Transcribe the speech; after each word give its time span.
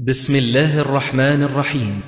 بسم 0.00 0.36
الله 0.36 0.80
الرحمن 0.80 1.42
الرحيم 1.42 2.00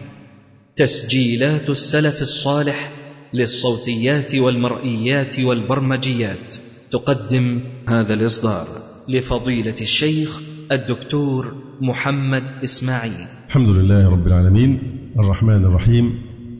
تسجيلات 0.76 1.70
السلف 1.70 2.22
الصالح 2.22 2.90
للصوتيات 3.34 4.34
والمرئيات 4.34 5.40
والبرمجيات 5.40 6.56
تقدم 6.92 7.60
هذا 7.88 8.14
الاصدار 8.14 8.66
لفضيله 9.08 9.74
الشيخ 9.80 10.40
الدكتور 10.72 11.54
محمد 11.80 12.42
اسماعيل 12.64 13.26
الحمد 13.48 13.68
لله 13.68 14.08
رب 14.10 14.26
العالمين 14.26 14.78
الرحمن 15.18 15.64
الرحيم 15.64 16.14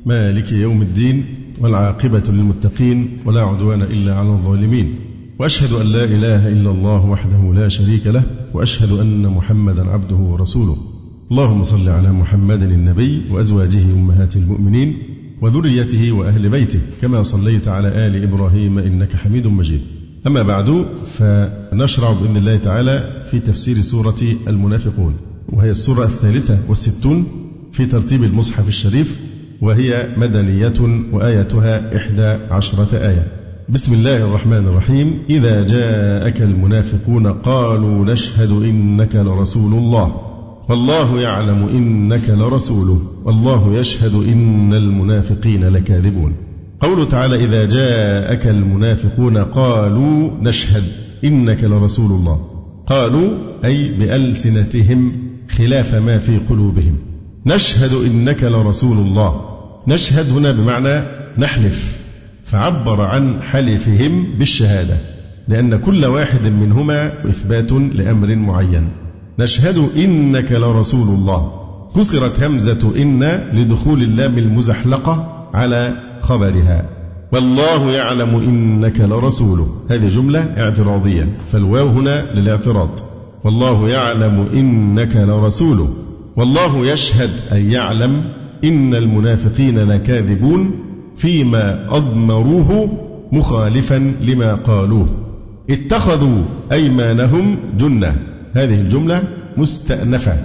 مالك 0.07 0.53
يوم 0.53 0.83
الدين 0.83 1.25
والعاقبه 1.61 2.23
للمتقين 2.29 3.23
ولا 3.25 3.43
عدوان 3.43 3.83
الا 3.83 4.15
على 4.15 4.29
الظالمين 4.29 4.99
واشهد 5.39 5.73
ان 5.73 5.87
لا 5.87 6.05
اله 6.05 6.49
الا 6.49 6.71
الله 6.71 7.07
وحده 7.07 7.53
لا 7.55 7.69
شريك 7.69 8.07
له 8.07 8.23
واشهد 8.55 8.93
ان 8.93 9.23
محمدا 9.27 9.91
عبده 9.91 10.17
ورسوله 10.17 10.96
اللهم 11.33 11.63
صل 11.63 11.89
على 11.89 12.13
محمد 12.13 12.63
النبي 12.63 13.23
وأزواجه 13.31 13.85
أمهات 13.85 14.37
المؤمنين 14.37 14.99
وذريته 15.43 16.13
وأهل 16.13 16.49
بيته 16.49 16.81
كما 17.03 17.23
صليت 17.23 17.69
على 17.69 17.89
آل 17.89 18.23
إبراهيم 18.23 18.79
إنك 18.79 19.17
حميد 19.17 19.47
مجيد. 19.47 19.81
أما 20.27 20.43
بعد 20.43 20.87
فنشرع 21.07 22.13
بإذن 22.13 22.37
الله 22.37 22.57
تعالى 22.57 23.23
في 23.31 23.41
تفسير 23.41 23.81
سورة 23.81 24.23
المنافقون 24.49 25.17
وهي 25.53 25.71
السورة 25.71 26.05
الثالثة 26.05 26.59
والستون 26.69 27.27
في 27.73 27.87
ترتيب 27.87 28.25
المصحف 28.25 28.69
الشريف 28.69 29.21
وهي 29.61 30.15
مدنية 30.17 30.81
وايتها 31.13 31.97
إحدى 31.97 32.27
عشرة 32.51 32.99
آية. 32.99 33.27
بسم 33.69 33.95
الله 33.95 34.25
الرحمن 34.25 34.67
الرحيم 34.67 35.19
إذا 35.31 35.63
جاءك 35.63 36.43
المنافقون 36.43 37.27
قالوا 37.27 38.05
نشهد 38.13 38.51
إنك 38.51 39.17
لرسول 39.17 39.73
الله 39.73 40.36
والله 40.69 41.21
يعلم 41.21 41.69
إنك 41.69 42.31
لرسوله 42.31 43.01
والله 43.25 43.77
يشهد 43.77 44.15
إن 44.15 44.75
المنافقين 44.75 45.65
لكاذبون. 45.69 46.33
قوله 46.81 47.05
تعالى 47.05 47.45
إذا 47.45 47.65
جاءك 47.65 48.47
المنافقون 48.47 49.39
قالوا 49.39 50.31
نشهد 50.41 50.83
إنك 51.25 51.65
لرسول 51.65 52.11
الله. 52.11 52.41
قالوا 52.87 53.29
أي 53.65 53.89
بألسنتهم 53.89 55.13
خلاف 55.51 55.95
ما 55.95 56.19
في 56.19 56.39
قلوبهم. 56.39 56.99
نشهد 57.47 57.93
إنك 57.93 58.45
لرسول 58.45 58.97
الله. 58.97 59.41
نشهد 59.89 60.31
هنا 60.31 60.53
بمعنى 60.53 61.07
نحلف. 61.39 62.01
فعبر 62.45 63.01
عن 63.01 63.43
حلفهم 63.43 64.27
بالشهادة. 64.39 64.97
لأن 65.49 65.77
كل 65.77 66.05
واحد 66.05 66.47
منهما 66.47 67.29
إثبات 67.29 67.73
لأمر 67.73 68.37
معين. 68.37 68.89
نشهد 69.39 69.89
إنك 69.97 70.53
لرسول 70.53 71.09
الله. 71.09 71.53
كسرت 71.97 72.43
همزة 72.43 73.03
إن 73.03 73.25
لدخول 73.53 74.03
اللام 74.03 74.39
المزحلقة 74.39 75.47
على 75.55 75.93
خبرها. 76.23 76.89
والله 77.33 77.91
يعلم 77.91 78.35
إنك 78.35 79.01
لرسوله 79.01 79.67
هذه 79.91 80.09
جملة 80.09 80.41
اعتراضية. 80.41 81.39
فالواو 81.47 81.89
هنا 81.89 82.33
للاعتراض. 82.35 82.91
والله 83.45 83.89
يعلم 83.89 84.47
إنك 84.55 85.17
لرسوله 85.17 85.89
والله 86.37 86.87
يشهد 86.87 87.31
أي 87.53 87.73
يعلم 87.73 88.25
إن 88.65 88.95
المنافقين 88.95 89.79
لكاذبون 89.79 90.71
فيما 91.17 91.97
أضمروه 91.97 92.89
مخالفا 93.33 94.15
لما 94.21 94.55
قالوه. 94.55 95.09
اتخذوا 95.71 96.43
أيمانهم 96.73 97.57
جنة. 97.79 98.36
هذه 98.57 98.81
الجملة 98.81 99.23
مستأنفة 99.57 100.37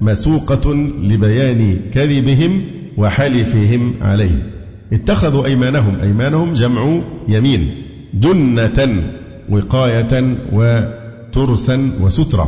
مسوقة 0.00 0.74
لبيان 1.02 1.80
كذبهم 1.92 2.62
وحلفهم 2.96 3.94
عليه. 4.00 4.52
اتخذوا 4.92 5.46
أيمانهم 5.46 6.00
أيمانهم 6.02 6.52
جمع 6.52 7.00
يمين 7.28 7.70
جنة 8.14 9.02
وقاية 9.50 10.36
وترسا 10.52 11.90
وسترة 12.00 12.46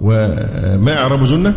وما 0.00 0.98
أعرب 0.98 1.24
جنة؟ 1.24 1.54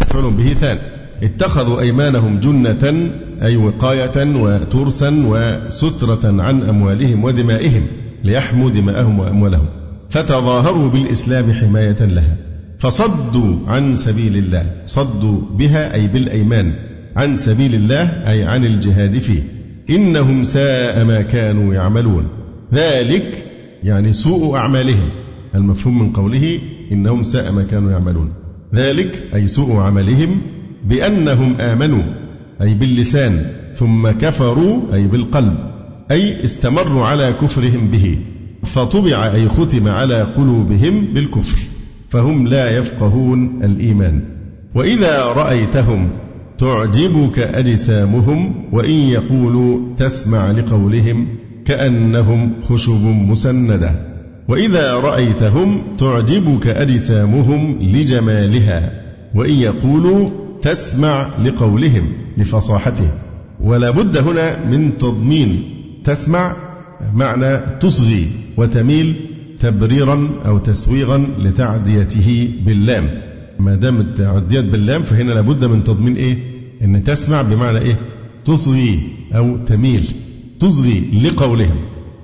مفعول 0.00 0.32
به 0.32 0.52
ثان. 0.52 0.78
اتخذوا 1.22 1.80
أيمانهم 1.80 2.40
جنة 2.40 3.10
أي 3.42 3.56
وقاية 3.56 4.36
وترسا 4.36 5.24
وسترة 5.26 6.42
عن 6.42 6.62
أموالهم 6.62 7.24
ودمائهم 7.24 7.86
ليحموا 8.24 8.70
دماءهم 8.70 9.18
وأموالهم. 9.18 9.66
فتظاهروا 10.10 10.88
بالإسلام 10.88 11.52
حماية 11.52 12.04
لها. 12.04 12.36
فصدوا 12.78 13.56
عن 13.66 13.96
سبيل 13.96 14.36
الله. 14.36 14.66
صدوا 14.84 15.40
بها 15.58 15.94
أي 15.94 16.06
بالأيمان. 16.06 16.72
عن 17.16 17.36
سبيل 17.36 17.74
الله 17.74 18.30
أي 18.30 18.42
عن 18.44 18.64
الجهاد 18.64 19.18
فيه. 19.18 19.42
إنهم 19.90 20.44
ساء 20.44 21.04
ما 21.04 21.22
كانوا 21.22 21.74
يعملون. 21.74 22.28
ذلك 22.74 23.44
يعني 23.82 24.12
سوء 24.12 24.56
أعمالهم. 24.56 25.10
المفهوم 25.54 25.98
من 25.98 26.12
قوله 26.12 26.58
إنهم 26.92 27.22
ساء 27.22 27.52
ما 27.52 27.62
كانوا 27.62 27.90
يعملون. 27.90 28.32
ذلك 28.74 29.22
أي 29.34 29.46
سوء 29.46 29.76
عملهم 29.76 30.40
بأنهم 30.84 31.56
آمنوا 31.60 32.02
أي 32.62 32.74
باللسان 32.74 33.46
ثم 33.74 34.10
كفروا 34.10 34.94
أي 34.94 35.06
بالقلب 35.06 35.56
أي 36.10 36.44
استمروا 36.44 37.06
على 37.06 37.32
كفرهم 37.32 37.88
به. 37.88 38.18
فطبع 38.64 39.32
أي 39.34 39.48
ختم 39.48 39.88
على 39.88 40.22
قلوبهم 40.22 41.06
بالكفر 41.14 41.58
فهم 42.08 42.48
لا 42.48 42.78
يفقهون 42.78 43.64
الإيمان. 43.64 44.20
وإذا 44.74 45.24
رأيتهم 45.24 46.08
تعجبك 46.58 47.38
أجسامهم 47.38 48.54
وإن 48.72 48.94
يقولوا 48.94 49.94
تسمع 49.96 50.50
لقولهم 50.50 51.28
كأنهم 51.64 52.60
خشب 52.62 53.04
مسندة. 53.04 54.14
وإذا 54.48 54.94
رأيتهم 54.94 55.82
تعجبك 55.98 56.66
أجسامهم 56.66 57.82
لجمالها 57.82 59.04
وإن 59.34 59.54
يقولوا 59.54 60.28
تسمع 60.62 61.38
لقولهم 61.38 62.12
لفصاحته 62.36 63.08
ولا 63.60 63.90
بد 63.90 64.16
هنا 64.16 64.66
من 64.66 64.98
تضمين 64.98 65.62
تسمع 66.04 66.56
معنى 67.14 67.58
تصغي 67.80 68.26
وتميل 68.56 69.14
تبريرا 69.58 70.30
أو 70.46 70.58
تسويغا 70.58 71.26
لتعديته 71.38 72.50
باللام. 72.66 73.10
ما 73.58 73.74
دام 73.74 74.02
تعديت 74.02 74.64
باللام 74.64 75.02
فهنا 75.02 75.32
لابد 75.32 75.64
من 75.64 75.84
تضمين 75.84 76.16
إيه؟ 76.16 76.38
أن 76.82 77.04
تسمع 77.04 77.42
بمعنى 77.42 77.78
إيه؟ 77.78 77.98
تصغي 78.44 78.98
أو 79.32 79.56
تميل. 79.56 80.08
تصغي 80.60 81.02
لقولهم 81.24 81.76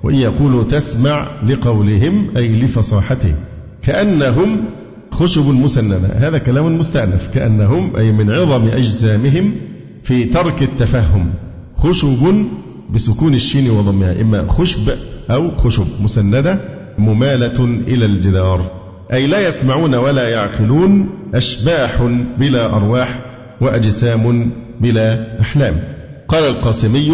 وإن 0.03 0.15
يقولوا 0.15 0.63
تسمع 0.63 1.27
لقولهم 1.47 2.37
أي 2.37 2.59
لفصاحتهم. 2.59 3.35
كأنهم 3.81 4.57
خشب 5.11 5.47
مسندة 5.47 5.97
هذا 5.97 6.37
كلام 6.37 6.79
مستأنف. 6.79 7.27
كأنهم 7.33 7.95
أي 7.95 8.11
من 8.11 8.31
عظم 8.31 8.67
أجسامهم 8.67 9.51
في 10.03 10.23
ترك 10.23 10.63
التفهم 10.63 11.33
خشب 11.75 12.45
بسكون 12.93 13.33
الشين 13.33 13.69
وضمها 13.69 14.21
إما 14.21 14.45
خشب 14.49 14.91
أو 15.31 15.57
خشب 15.57 15.85
مسندة 16.01 16.59
ممالة 16.97 17.63
إلى 17.87 18.05
الجدار. 18.05 18.71
أي 19.13 19.27
لا 19.27 19.47
يسمعون 19.47 19.95
ولا 19.95 20.29
يعقلون 20.29 21.09
أشباح 21.33 22.07
بلا 22.39 22.65
أرواح 22.65 23.19
وأجسام 23.61 24.51
بلا 24.81 25.41
أحلام. 25.41 25.75
قال 26.27 26.43
القاسمي 26.43 27.11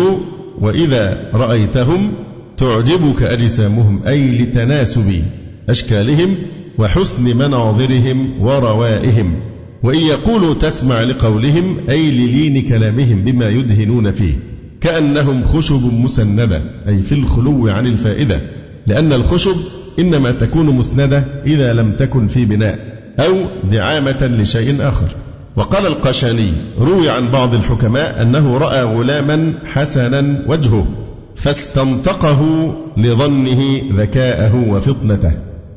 وإذا 0.62 1.32
رأيتهم 1.34 2.12
تعجبك 2.58 3.24
أجسامهم 3.24 4.08
أي 4.08 4.42
لتناسب 4.42 5.24
أشكالهم 5.70 6.36
وحسن 6.78 7.38
مناظرهم 7.38 8.42
وروائهم. 8.42 9.40
وإن 9.84 10.00
يقولوا 10.00 10.54
تسمع 10.54 11.04
لقولهم 11.04 11.78
أي 11.90 12.12
للين 12.12 12.70
كلامهم 12.70 13.24
بما 13.24 13.50
يدهنون 13.50 14.12
فيه. 14.12 14.36
كأنهم 14.82 15.46
خشب 15.46 15.94
مسندة 15.94 16.62
أي 16.88 17.02
في 17.02 17.12
الخلو 17.12 17.68
عن 17.68 17.88
الفائدة 17.88 18.42
لأن 18.88 19.14
الخشب 19.14 19.56
إنما 20.00 20.32
تكون 20.32 20.66
مسندة 20.66 21.24
إذا 21.46 21.74
لم 21.74 21.96
تكن 21.96 22.28
في 22.28 22.46
بناء 22.46 22.80
أو 23.20 23.36
دعامة 23.72 24.28
لشيء 24.28 24.76
آخر. 24.82 25.08
وقال 25.56 25.86
القشاني 25.86 26.52
روي 26.80 27.10
عن 27.10 27.32
بعض 27.32 27.54
الحكماء 27.54 28.22
أنه 28.22 28.58
رأى 28.58 28.84
غلاما 28.84 29.54
حسنا 29.66 30.44
وجهه 30.48 30.88
فاستنطقه 31.36 32.74
لظنه 32.98 33.82
ذكاءه 33.98 34.70
وفطنته 34.70 35.32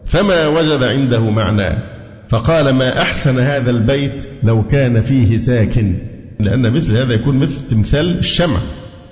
فما 0.05 0.47
وجد 0.47 0.83
عنده 0.83 1.31
معنى. 1.31 1.79
فقال 2.29 2.71
ما 2.75 3.03
أحسن 3.03 3.39
هذا 3.39 3.71
البيت 3.71 4.27
لو 4.43 4.67
كان 4.67 5.03
فيه 5.03 5.39
ساكن 5.39 5.95
لأن 6.41 6.73
مثل 6.73 6.97
هذا 6.97 7.15
يكون 7.15 7.37
مثل 7.37 7.67
تمثال 7.69 8.19
الشمع. 8.19 8.59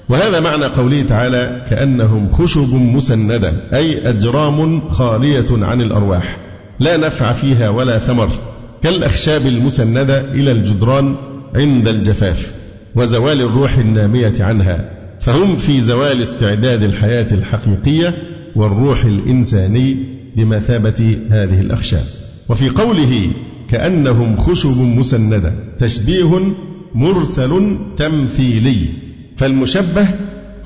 وهذا 0.08 0.40
معنى 0.40 0.64
قوله 0.64 1.02
تعالى 1.02 1.64
كأنهم 1.70 2.32
خشب 2.32 2.74
مسندة 2.74 3.52
أي 3.74 4.08
أجرام 4.08 4.88
خالية 4.88 5.46
عن 5.50 5.80
الأرواح 5.80 6.38
لا 6.80 6.96
نفع 6.96 7.32
فيها 7.32 7.68
ولا 7.68 7.98
ثمر 7.98 8.30
كالأخشاب 8.82 9.46
المسندة 9.46 10.20
إلى 10.20 10.52
الجدران 10.52 11.16
عند 11.54 11.88
الجفاف 11.88 12.52
وزوال 12.96 13.40
الروح 13.40 13.78
النامية 13.78 14.32
عنها 14.40 14.90
فهم 15.20 15.56
في 15.56 15.80
زوال 15.80 16.22
استعداد 16.22 16.82
الحياة 16.82 17.26
الحقيقية 17.32 18.14
والروح 18.56 19.04
الإنساني 19.04 19.96
بمثابة 20.36 21.18
هذه 21.30 21.60
الأخشاب. 21.60 22.04
وفي 22.48 22.68
قوله 22.68 23.30
كأنهم 23.70 24.36
خشب 24.36 24.78
مسندة 24.78 25.52
تشبيه 25.78 26.40
مرسل 26.94 27.76
تمثيلي 27.96 29.07
فالمشبه 29.38 30.06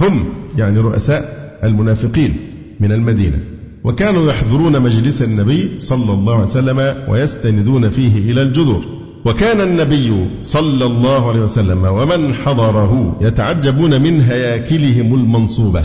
هم 0.01 0.25
يعني 0.57 0.79
رؤساء 0.79 1.43
المنافقين 1.65 2.37
من 2.81 2.93
المدينة. 2.93 3.39
وكانوا 3.85 4.31
يحضرون 4.31 4.83
مجلس 4.83 5.23
النبي 5.23 5.71
صلى 5.79 6.13
الله 6.13 6.33
عليه 6.33 6.43
وسلم 6.43 6.95
ويستندون 7.09 7.91
فيه 7.91 8.33
إلى 8.33 8.43
الجذور. 8.43 8.85
وكان 9.25 9.61
النبي 9.61 10.27
صلى 10.43 10.85
الله 10.85 11.29
عليه 11.29 11.41
وسلم 11.41 11.85
ومن 11.85 12.35
حضره 12.35 13.19
يتعجبون 13.21 14.03
من 14.03 14.21
هياكلهم 14.21 15.15
المنصوبة. 15.15 15.85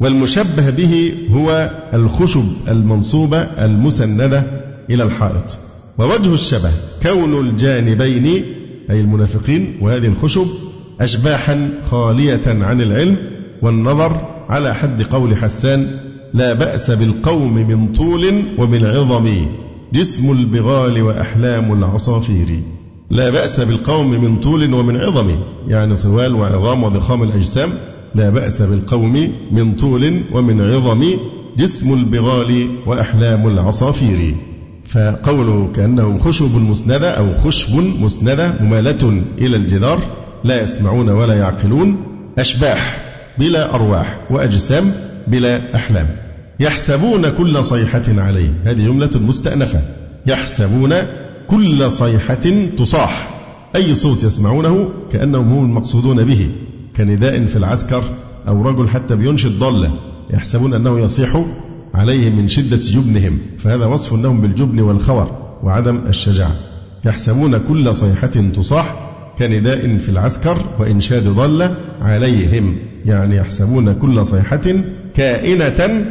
والمشبه 0.00 0.70
به 0.70 1.12
هو 1.32 1.70
الخشب 1.94 2.44
المنصوبة 2.68 3.38
المسندة 3.38 4.42
إلى 4.90 5.02
الحائط. 5.02 5.58
ووجه 5.98 6.34
الشبه 6.34 6.70
كون 7.02 7.40
الجانبين 7.46 8.44
أي 8.90 9.00
المنافقين 9.00 9.78
وهذه 9.80 10.06
الخشب 10.06 10.46
أشباحا 11.00 11.70
خالية 11.90 12.42
عن 12.46 12.80
العلم 12.80 13.16
والنظر 13.62 14.20
على 14.48 14.74
حد 14.74 15.02
قول 15.02 15.36
حسان 15.36 15.86
لا 16.34 16.52
بأس 16.52 16.90
بالقوم 16.90 17.54
من 17.54 17.92
طول 17.92 18.42
ومن 18.58 18.86
عظم 18.86 19.46
جسم 19.92 20.32
البغال 20.32 21.02
وأحلام 21.02 21.72
العصافير. 21.72 22.60
لا 23.10 23.30
بأس 23.30 23.60
بالقوم 23.60 24.10
من 24.10 24.36
طول 24.36 24.74
ومن 24.74 24.96
عظم 24.96 25.38
يعني 25.68 25.96
طوال 25.96 26.34
وعظام 26.34 26.82
وضخام 26.82 27.22
الأجسام. 27.22 27.70
لا 28.14 28.30
بأس 28.30 28.62
بالقوم 28.62 29.32
من 29.52 29.74
طول 29.74 30.20
ومن 30.32 30.60
عظم 30.60 31.04
جسم 31.56 31.94
البغال 31.94 32.78
وأحلام 32.86 33.48
العصافير. 33.48 34.34
فقوله 34.84 35.68
كأنهم 35.74 36.18
خشب 36.18 36.56
مسندة 36.70 37.10
أو 37.10 37.38
خشب 37.38 38.02
مسندة 38.02 38.54
ممالة 38.60 39.22
إلى 39.38 39.56
الجدار 39.56 39.98
لا 40.46 40.62
يسمعون 40.62 41.08
ولا 41.08 41.34
يعقلون 41.34 41.96
أشباح 42.38 42.98
بلا 43.38 43.74
أرواح 43.74 44.18
وأجسام 44.30 44.92
بلا 45.26 45.76
أحلام. 45.76 46.06
يحسبون 46.60 47.28
كل 47.30 47.64
صيحة 47.64 48.02
عليه. 48.08 48.52
هذه 48.64 48.86
جملة 48.86 49.10
مستأنفة. 49.14 49.80
يحسبون 50.26 50.94
كل 51.48 51.90
صيحة 51.90 52.66
تصاح. 52.78 53.30
أي 53.76 53.94
صوت 53.94 54.24
يسمعونه 54.24 54.88
كأنهم 55.12 55.52
هم 55.52 55.64
المقصودون 55.64 56.24
به. 56.24 56.50
كنداء 56.96 57.46
في 57.46 57.56
العسكر 57.56 58.02
أو 58.48 58.62
رجل 58.62 58.88
حتى 58.88 59.16
بينشد 59.16 59.58
ضالة. 59.58 59.90
يحسبون 60.30 60.74
أنه 60.74 61.00
يصيح 61.00 61.44
عليهم 61.94 62.36
من 62.36 62.48
شدة 62.48 62.76
جبنهم. 62.76 63.38
فهذا 63.58 63.86
وصف 63.86 64.12
لهم 64.12 64.40
بالجبن 64.40 64.80
والخور 64.80 65.30
وعدم 65.62 66.00
الشجاعة. 66.08 66.54
يحسبون 67.04 67.58
كل 67.58 67.94
صيحة 67.94 68.26
تصاح. 68.26 69.05
كنداء 69.38 69.98
في 69.98 70.08
العسكر 70.08 70.58
وإنشاد 70.78 71.28
ضالة 71.28 71.76
عليهم. 72.00 72.76
يعني 73.04 73.36
يحسبون 73.36 73.92
كل 73.92 74.26
صيحة 74.26 74.74
كائنة 75.14 76.06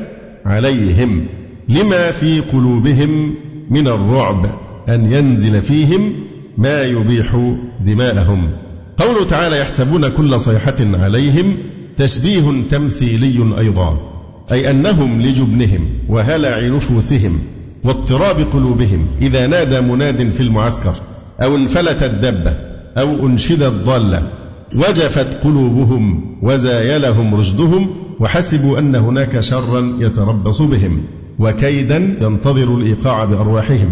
عليهم. 0.46 1.26
لما 1.70 2.12
في 2.12 2.40
قلوبهم 2.40 3.36
من 3.70 3.88
الرعب 3.88 4.46
أن 4.90 5.12
ينزل 5.12 5.62
فيهم 5.62 6.14
ما 6.58 6.82
يبيح 6.82 7.56
دماءهم. 7.80 8.52
قوله 8.98 9.26
تعالى 9.26 9.60
يحسبون 9.60 10.10
كل 10.10 10.40
صيحة 10.40 10.76
عليهم 10.80 11.58
تشبيه 11.98 12.62
تمثيلي 12.72 13.58
أيضا. 13.60 14.16
أي 14.52 14.70
أنهم 14.70 15.22
لجبنهم 15.22 15.90
وهلع 16.10 16.68
نفوسهم 16.76 17.40
واضطراب 17.84 18.40
قلوبهم 18.54 19.08
إذا 19.22 19.48
نادى 19.48 19.82
مناد 19.82 20.30
في 20.30 20.40
المعسكر 20.40 20.96
أو 21.44 21.56
انفلتت 21.56 22.04
دبة 22.04 22.75
أو 22.98 23.28
أنشدت 23.28 23.74
ضالة 23.86 24.28
وجفت 24.76 25.44
قلوبهم 25.44 26.36
وزايلهم 26.44 27.36
رشدهم 27.36 27.88
وحسبوا 28.20 28.80
أن 28.80 28.96
هناك 28.96 29.40
شرا 29.40 29.98
يتربص 30.00 30.62
بهم 30.62 31.02
وكيدا 31.40 32.18
ينتظر 32.22 32.78
الإيقاع 32.78 33.26
بأرواحهم. 33.26 33.90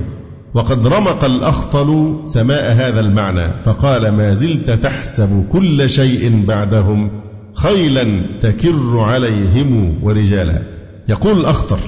وقد 0.54 0.88
رمق 0.88 1.26
الأخطل 1.26 2.20
سماء 2.26 2.74
هذا 2.74 3.00
المعنى 3.00 3.64
فقال 3.64 4.10
ما 4.10 4.34
زلت 4.34 4.72
تحسب 4.72 5.46
كل 5.52 5.90
شيء 5.90 6.44
بعدهم 6.48 7.12
خيلا 7.54 8.06
تكر 8.42 9.00
عليهم 9.00 10.04
ورجالا. 10.04 10.62
يقول 11.10 11.40
الأخطر 11.40 11.80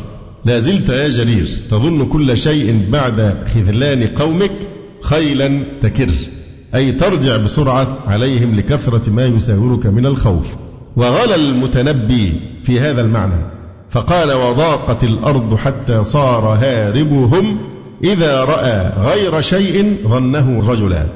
لا 0.45 0.59
زلت 0.59 0.89
يا 0.89 1.09
جرير 1.09 1.47
تظن 1.69 2.05
كل 2.05 2.37
شيء 2.37 2.85
بعد 2.91 3.37
خذلان 3.47 4.03
قومك 4.07 4.51
خيلا 5.01 5.63
تكر. 5.81 6.09
أي 6.75 6.91
ترجع 6.91 7.37
بسرعة 7.37 7.87
عليهم 8.07 8.55
لكثرة 8.55 9.09
ما 9.09 9.25
يساورك 9.25 9.85
من 9.85 10.05
الخوف. 10.05 10.55
وغلى 10.95 11.35
المتنبي 11.35 12.33
في 12.63 12.79
هذا 12.79 13.01
المعنى 13.01 13.45
فقال 13.89 14.33
وضاقت 14.33 15.03
الأرض 15.03 15.55
حتى 15.55 16.03
صار 16.03 16.57
هاربهم 16.61 17.57
إذا 18.03 18.43
رأى 18.43 18.93
غير 19.03 19.41
شيء 19.41 19.97
ظنه 20.07 20.67
رجلا. 20.71 21.07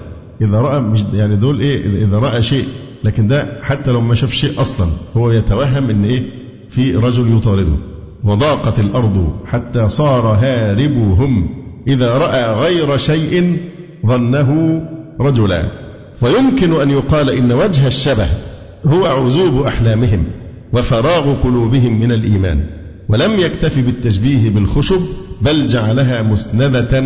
إذا 0.41 0.57
رأى 0.57 0.79
مش 0.79 1.03
يعني 1.13 1.35
دول 1.35 1.59
إيه 1.61 2.05
إذا 2.05 2.17
رأى 2.17 2.41
شيء 2.41 2.65
لكن 3.03 3.27
ده 3.27 3.59
حتى 3.61 3.91
لو 3.91 4.01
ما 4.01 4.15
شاف 4.15 4.33
شيء 4.33 4.61
أصلا 4.61 4.87
هو 5.17 5.31
يتوهم 5.31 5.89
إن 5.89 6.03
إيه 6.03 6.23
في 6.69 6.95
رجل 6.95 7.37
يطارده. 7.37 7.75
وضاقت 8.23 8.79
الأرض 8.79 9.29
حتى 9.45 9.89
صار 9.89 10.37
هاربهم 10.41 11.49
إذا 11.87 12.17
رأى 12.17 12.53
غير 12.53 12.97
شيء 12.97 13.57
ظنه 14.05 14.81
رجلا 15.19 15.63
ويمكن 16.21 16.81
أن 16.81 16.89
يقال 16.89 17.29
إن 17.29 17.51
وجه 17.51 17.87
الشبه 17.87 18.27
هو 18.85 19.05
عزوب 19.05 19.61
أحلامهم 19.61 20.25
وفراغ 20.73 21.33
قلوبهم 21.43 21.99
من 21.99 22.11
الإيمان 22.11 22.63
ولم 23.09 23.39
يكتف 23.39 23.79
بالتشبيه 23.79 24.49
بالخشب 24.49 25.01
بل 25.41 25.67
جعلها 25.67 26.21
مسندة 26.21 26.99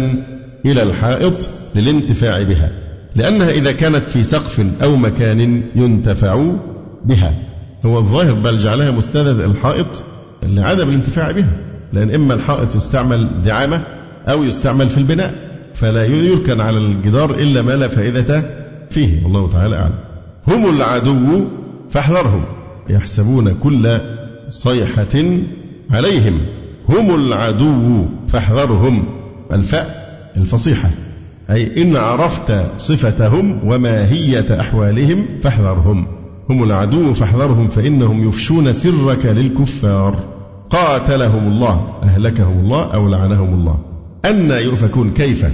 إلى 0.65 0.83
الحائط 0.83 1.49
للانتفاع 1.75 2.41
بها 2.41 2.71
لأنها 3.15 3.51
إذا 3.51 3.71
كانت 3.71 4.09
في 4.09 4.23
سقف 4.23 4.65
أو 4.83 4.95
مكان 4.95 5.63
ينتفع 5.75 6.55
بها. 7.05 7.33
هو 7.85 7.97
الظاهر 7.97 8.33
بل 8.33 8.57
جعلها 8.57 8.91
مسندة 8.91 9.31
الحائط 9.31 10.03
لعدم 10.43 10.89
الانتفاع 10.89 11.31
بها 11.31 11.57
لأن 11.93 12.13
إما 12.15 12.33
الحائط 12.33 12.75
يستعمل 12.75 13.41
دعامة 13.41 13.81
أو 14.27 14.43
يستعمل 14.43 14.89
في 14.89 14.97
البناء. 14.97 15.33
فلا 15.73 16.05
يركن 16.05 16.61
على 16.61 16.77
الجدار 16.77 17.29
إلا 17.29 17.61
ما 17.61 17.71
لا 17.71 17.87
فائدة 17.87 18.43
فيه. 18.89 19.23
والله 19.23 19.49
تعالى 19.49 19.75
أعلم. 19.75 19.95
هم 20.47 20.75
العدو 20.75 21.45
فاحذرهم. 21.89 22.43
يحسبون 22.89 23.53
كل 23.63 23.99
صيحة 24.49 25.23
عليهم. 25.91 26.39
هم 26.89 27.15
العدو 27.15 28.05
فاحذرهم. 28.27 29.03
الفاء 29.51 30.03
الفصيحة. 30.37 30.89
أي 31.49 31.83
إن 31.83 31.95
عرفت 31.95 32.63
صفتهم 32.77 33.67
وماهية 33.67 34.59
أحوالهم 34.59 35.25
فاحذرهم. 35.43 36.07
هم 36.49 36.63
العدو 36.63 37.13
فاحذرهم 37.13 37.67
فإنهم 37.67 38.27
يفشون 38.27 38.73
سرك 38.73 39.25
للكفار. 39.25 40.15
قاتلهم 40.69 41.51
الله 41.51 41.93
أهلكهم 42.03 42.59
الله 42.59 42.93
أو 42.93 43.07
لعنهم 43.07 43.53
الله. 43.53 43.92
أن 44.25 44.51
يؤفكون 44.51 45.13
كيف 45.13 45.45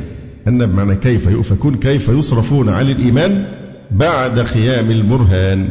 أن 0.48 0.66
بمعنى 0.66 0.96
كيف 0.96 1.28
يؤفكون 1.28 1.76
كيف 1.76 2.10
يصرفون 2.10 2.70
عن 2.70 2.88
الإيمان 2.88 3.46
بعد 3.92 4.40
قيام 4.40 4.92
البرهان 4.92 5.70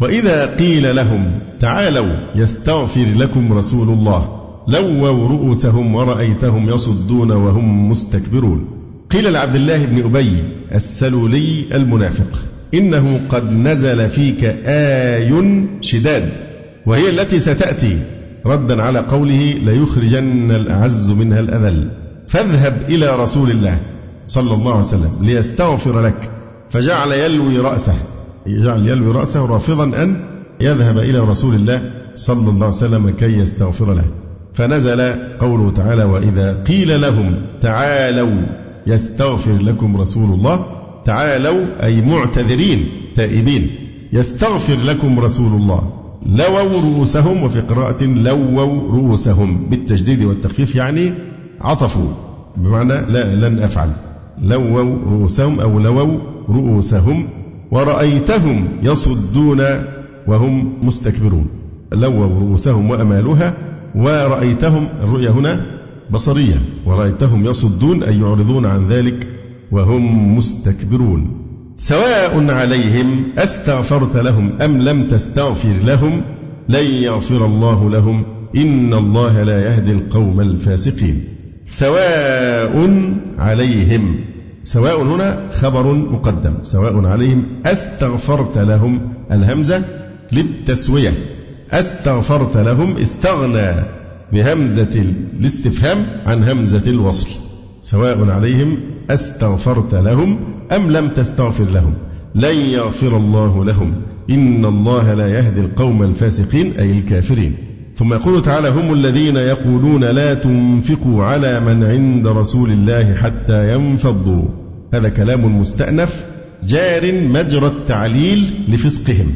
وإذا 0.00 0.56
قيل 0.56 0.96
لهم 0.96 1.30
تعالوا 1.60 2.12
يستغفر 2.34 3.06
لكم 3.16 3.52
رسول 3.52 3.88
الله 3.88 4.38
لووا 4.68 5.28
رؤوسهم 5.28 5.94
ورأيتهم 5.94 6.68
يصدون 6.68 7.30
وهم 7.30 7.90
مستكبرون. 7.90 8.68
قيل 9.10 9.32
لعبد 9.32 9.54
الله 9.54 9.84
بن 9.84 10.04
أبي 10.04 10.32
السلولي 10.74 11.64
المنافق 11.74 12.42
إنه 12.74 13.20
قد 13.28 13.52
نزل 13.52 14.08
فيك 14.08 14.44
آي 14.64 15.58
شداد 15.80 16.30
وهي 16.86 17.10
التي 17.10 17.40
ستأتي. 17.40 17.98
ردا 18.46 18.82
على 18.82 18.98
قوله 18.98 19.54
ليخرجن 19.64 20.50
الأعز 20.50 21.10
منها 21.10 21.40
الأذل. 21.40 22.07
فاذهب 22.28 22.82
إلى 22.88 23.16
رسول 23.16 23.50
الله 23.50 23.80
صلى 24.24 24.54
الله 24.54 24.70
عليه 24.70 24.80
وسلم 24.80 25.10
ليستغفر 25.20 26.00
لك. 26.00 26.30
فجعل 26.70 27.12
يلوي 27.12 27.58
رأسه. 27.58 27.94
جعل 28.46 28.88
يلوي 28.88 29.12
رأسه 29.12 29.46
رافضا 29.46 29.84
أن 29.84 30.24
يذهب 30.60 30.98
إلى 30.98 31.18
رسول 31.18 31.54
الله 31.54 31.90
صلى 32.14 32.50
الله 32.50 32.66
عليه 32.66 32.76
وسلم 32.76 33.10
كي 33.10 33.38
يستغفر 33.38 33.94
له. 33.94 34.04
فنزل 34.54 35.14
قوله 35.40 35.70
تعالى 35.70 36.04
وإذا 36.04 36.62
قيل 36.62 37.00
لهم 37.00 37.42
تعالوا 37.60 38.42
يستغفر 38.86 39.52
لكم 39.52 39.96
رسول 39.96 40.34
الله. 40.34 40.66
تعالوا 41.04 41.64
أي 41.82 42.00
معتذرين 42.00 42.88
تائبين. 43.14 43.70
يستغفر 44.12 44.76
لكم 44.84 45.20
رسول 45.20 45.60
الله. 45.60 45.92
لووا 46.26 46.82
رؤوسهم 46.82 47.42
وفي 47.42 47.60
قراءة 47.60 48.04
لووا 48.04 48.92
رؤوسهم. 48.92 49.66
بالتجديد 49.70 50.22
والتخفيف 50.22 50.74
يعني 50.74 51.14
عطفوا 51.60 52.08
بمعنى 52.56 53.12
لا 53.12 53.48
لن 53.48 53.58
أفعل. 53.58 53.90
لووا 54.42 54.82
رؤوسهم 54.82 55.60
أو 55.60 55.78
لووا 55.78 56.18
رؤوسهم 56.48 57.24
ورأيتهم 57.70 58.68
يصدون 58.82 59.62
وهم 60.26 60.72
مستكبرون. 60.82 61.46
لووا 61.92 62.26
رؤوسهم 62.26 62.90
وأمالها 62.90 63.54
ورأيتهم 63.94 64.88
الرؤيا 65.02 65.30
هنا 65.30 65.66
بصرية 66.10 66.56
ورأيتهم 66.86 67.46
يصدون 67.46 68.02
أي 68.02 68.20
يعرضون 68.20 68.66
عن 68.66 68.88
ذلك 68.88 69.28
وهم 69.70 70.36
مستكبرون. 70.36 71.30
سواء 71.78 72.50
عليهم 72.50 73.06
أستغفرت 73.38 74.16
لهم 74.16 74.62
أم 74.62 74.82
لم 74.82 75.08
تستغفر 75.08 75.72
لهم 75.72 76.22
لن 76.68 76.86
يغفر 76.86 77.46
الله 77.46 77.90
لهم. 77.90 78.24
إن 78.56 78.94
الله 78.94 79.42
لا 79.42 79.74
يهدي 79.74 79.92
القوم 79.92 80.40
الفاسقين. 80.40 81.24
سواء 81.68 82.90
عليهم. 83.38 84.20
سواء 84.64 85.02
هنا 85.02 85.40
خبر 85.52 85.94
مقدم. 85.94 86.54
سواء 86.62 87.06
عليهم. 87.06 87.44
أستغفرت 87.66 88.58
لهم. 88.58 89.12
الهمزة 89.32 89.82
للتسوية. 90.32 91.12
أستغفرت 91.72 92.56
لهم. 92.56 92.96
استغنى 92.96 93.84
بهمزة 94.32 95.04
الاستفهام 95.40 96.06
عن 96.26 96.44
همزة 96.44 96.82
الوصل. 96.86 97.28
سواء 97.82 98.30
عليهم. 98.30 98.80
أستغفرت 99.10 99.94
لهم. 99.94 100.38
أم 100.76 100.90
لم 100.90 101.08
تستغفر 101.08 101.64
لهم. 101.64 101.94
لن 102.34 102.56
يغفر 102.56 103.16
الله 103.16 103.64
لهم. 103.64 103.94
إن 104.30 104.64
الله 104.64 105.14
لا 105.14 105.28
يهدي 105.28 105.60
القوم 105.60 106.02
الفاسقين 106.02 106.72
أي 106.78 106.90
الكافرين. 106.90 107.67
ثم 107.98 108.12
يقول 108.12 108.42
تعالى 108.42 108.68
هم 108.68 108.92
الذين 108.92 109.36
يقولون 109.36 110.04
لا 110.04 110.34
تنفقوا 110.34 111.24
على 111.24 111.60
من 111.60 111.84
عند 111.84 112.26
رسول 112.26 112.70
الله 112.70 113.14
حتى 113.14 113.74
ينفضوا. 113.74 114.44
هذا 114.94 115.08
كلام 115.08 115.60
مستأنف 115.60 116.24
جار 116.62 117.12
مجرى 117.12 117.66
التعليل 117.66 118.44
لفسقهم. 118.68 119.32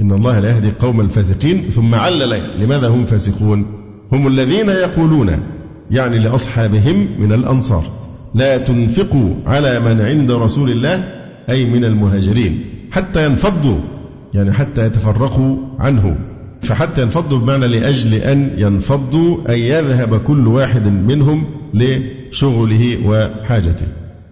إن 0.00 0.12
الله 0.12 0.40
لا 0.40 0.48
يهدي 0.48 0.68
القوم 0.68 1.00
الفاسقين 1.00 1.62
ثم 1.70 1.94
علل 1.94 2.62
لماذا 2.62 2.88
هم 2.88 3.04
فاسقون؟ 3.04 3.66
هم 4.12 4.26
الذين 4.26 4.68
يقولون 4.68 5.38
يعني 5.90 6.18
لأصحابهم 6.18 7.08
من 7.18 7.32
الأنصار 7.32 7.84
لا 8.34 8.58
تنفقوا 8.58 9.34
على 9.46 9.80
من 9.80 10.00
عند 10.00 10.30
رسول 10.30 10.70
الله 10.70 11.04
أي 11.50 11.64
من 11.64 11.84
المهاجرين 11.84 12.64
حتى 12.90 13.26
ينفضوا 13.26 13.78
يعني 14.34 14.52
حتى 14.52 14.86
يتفرقوا 14.86 15.56
عنه. 15.78 16.33
فحتى 16.62 17.02
ينفضوا 17.02 17.38
بمعنى 17.38 17.66
لأجل 17.66 18.14
أن 18.14 18.50
ينفضوا 18.56 19.36
أي 19.48 19.68
يذهب 19.68 20.20
كل 20.20 20.48
واحد 20.48 20.86
منهم 20.86 21.46
لشغله 21.74 22.98
وحاجته. 23.06 23.86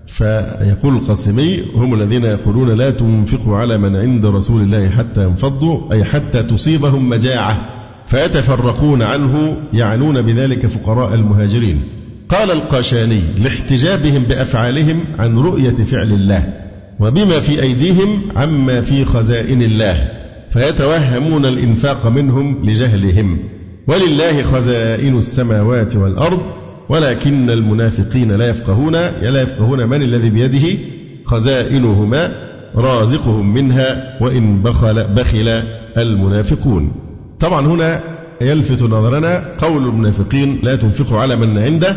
فيقول 0.07 0.95
القاسمي 0.95 1.63
هم 1.75 1.95
الذين 1.95 2.25
يقولون 2.25 2.71
لا 2.71 2.91
تنفقوا 2.91 3.57
على 3.57 3.79
من 3.79 3.97
عند 3.97 4.27
رسول 4.27 4.63
الله 4.63 4.89
حتى 4.89 5.25
ينفضوا 5.25 5.93
أي 5.93 6.05
حتى 6.05 6.43
تصيبهم 6.43 7.09
مجاعة 7.09 7.69
فيتفرقون 8.07 9.03
عنه 9.03 9.57
يعنون 9.73 10.23
بذلك 10.23 10.67
فقراء 10.67 11.15
المهاجرين. 11.15 11.81
قال 12.29 12.51
القاشاني 12.51 13.21
لاحتجابهم 13.45 14.23
بأفعالهم 14.23 15.05
عن 15.19 15.39
رؤية 15.39 15.75
فعل 15.75 16.13
الله 16.13 16.55
وبما 17.01 17.41
في 17.41 17.63
أيديهم 17.63 18.23
عما 18.37 18.81
في 18.81 19.05
خزائن 19.05 19.63
الله. 19.63 20.22
فيتوهمون 20.53 21.47
الإنفاق 21.47 22.07
منهم 22.07 22.65
لجهلهم 22.65 23.39
ولله 23.87 24.43
خزائن 24.43 25.19
السماوات 25.19 25.97
والأرض 25.97 26.41
ولكن 26.89 27.51
المنافقين 27.51 28.33
لا 28.33 28.49
يفقهون 28.49 28.93
لا 28.93 29.43
يفقهون 29.43 29.89
من 29.89 30.03
الذي 30.03 30.31
بيده؟ 30.31 30.79
خزائنهما 31.25 32.33
رازقهم 32.77 33.55
منها 33.55 34.19
وإن 34.21 34.63
بخل 34.63 35.05
بخل 35.05 35.63
المنافقون. 35.99 36.93
طبعا 37.41 37.67
هنا 37.67 38.01
يلفت 38.41 38.83
نظرنا 38.83 39.57
قول 39.59 39.87
المنافقين 39.87 40.59
لا 40.63 40.77
تنفقوا 40.77 41.19
على 41.19 41.37
من 41.37 41.59
عند 41.59 41.97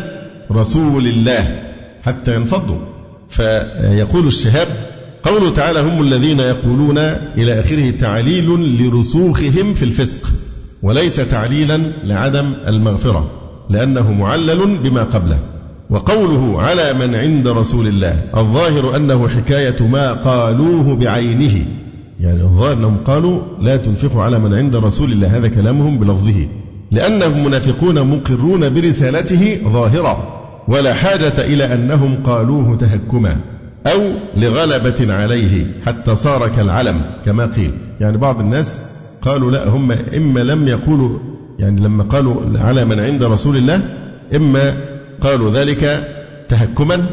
رسول 0.52 1.06
الله 1.06 1.62
حتى 2.02 2.34
ينفضوا. 2.34 2.78
فيقول 3.28 4.26
الشهاب 4.26 4.68
قوله 5.26 5.50
تعالى 5.50 5.80
هم 5.80 6.02
الذين 6.02 6.40
يقولون 6.40 6.98
إلى 6.98 7.60
آخره 7.60 7.90
تعليل 7.90 8.48
لرسوخهم 8.50 9.74
في 9.74 9.84
الفسق 9.84 10.30
وليس 10.82 11.16
تعليلا 11.16 11.76
لعدم 12.04 12.54
المغفرة 12.66 13.30
لأنه 13.70 14.12
معلل 14.12 14.78
بما 14.84 15.02
قبله 15.02 15.38
وقوله 15.90 16.62
على 16.62 16.92
من 16.92 17.14
عند 17.14 17.48
رسول 17.48 17.86
الله 17.86 18.20
الظاهر 18.36 18.96
أنه 18.96 19.28
حكاية 19.28 19.86
ما 19.86 20.12
قالوه 20.12 20.96
بعينه 20.96 21.66
يعني 22.20 22.42
الظاهر 22.42 22.72
أنهم 22.72 22.96
قالوا 22.96 23.40
لا 23.60 23.76
تنفقوا 23.76 24.22
على 24.22 24.38
من 24.38 24.54
عند 24.54 24.76
رسول 24.76 25.12
الله 25.12 25.36
هذا 25.38 25.48
كلامهم 25.48 25.98
بلفظه 25.98 26.46
لأنهم 26.90 27.44
منافقون 27.44 28.10
مقرون 28.10 28.74
برسالته 28.74 29.58
ظاهرة 29.64 30.42
ولا 30.68 30.94
حاجة 30.94 31.34
إلى 31.38 31.74
أنهم 31.74 32.16
قالوه 32.24 32.76
تهكما. 32.76 33.36
أو 33.86 34.00
لغلبة 34.36 35.14
عليه 35.14 35.66
حتى 35.86 36.16
صار 36.16 36.48
كالعلم 36.48 37.00
كما 37.24 37.46
قيل. 37.46 37.70
يعني 38.00 38.18
بعض 38.18 38.40
الناس 38.40 38.80
قالوا 39.22 39.50
لا 39.50 39.68
هم 39.68 39.92
إما 39.92 40.40
لم 40.40 40.68
يقولوا 40.68 41.18
يعني 41.58 41.80
لما 41.80 42.04
قالوا 42.04 42.34
على 42.54 42.84
من 42.84 43.00
عند 43.00 43.22
رسول 43.22 43.56
الله 43.56 43.80
إما 44.36 44.74
قالوا 45.20 45.50
ذلك 45.50 46.08
تهكما 46.48 47.06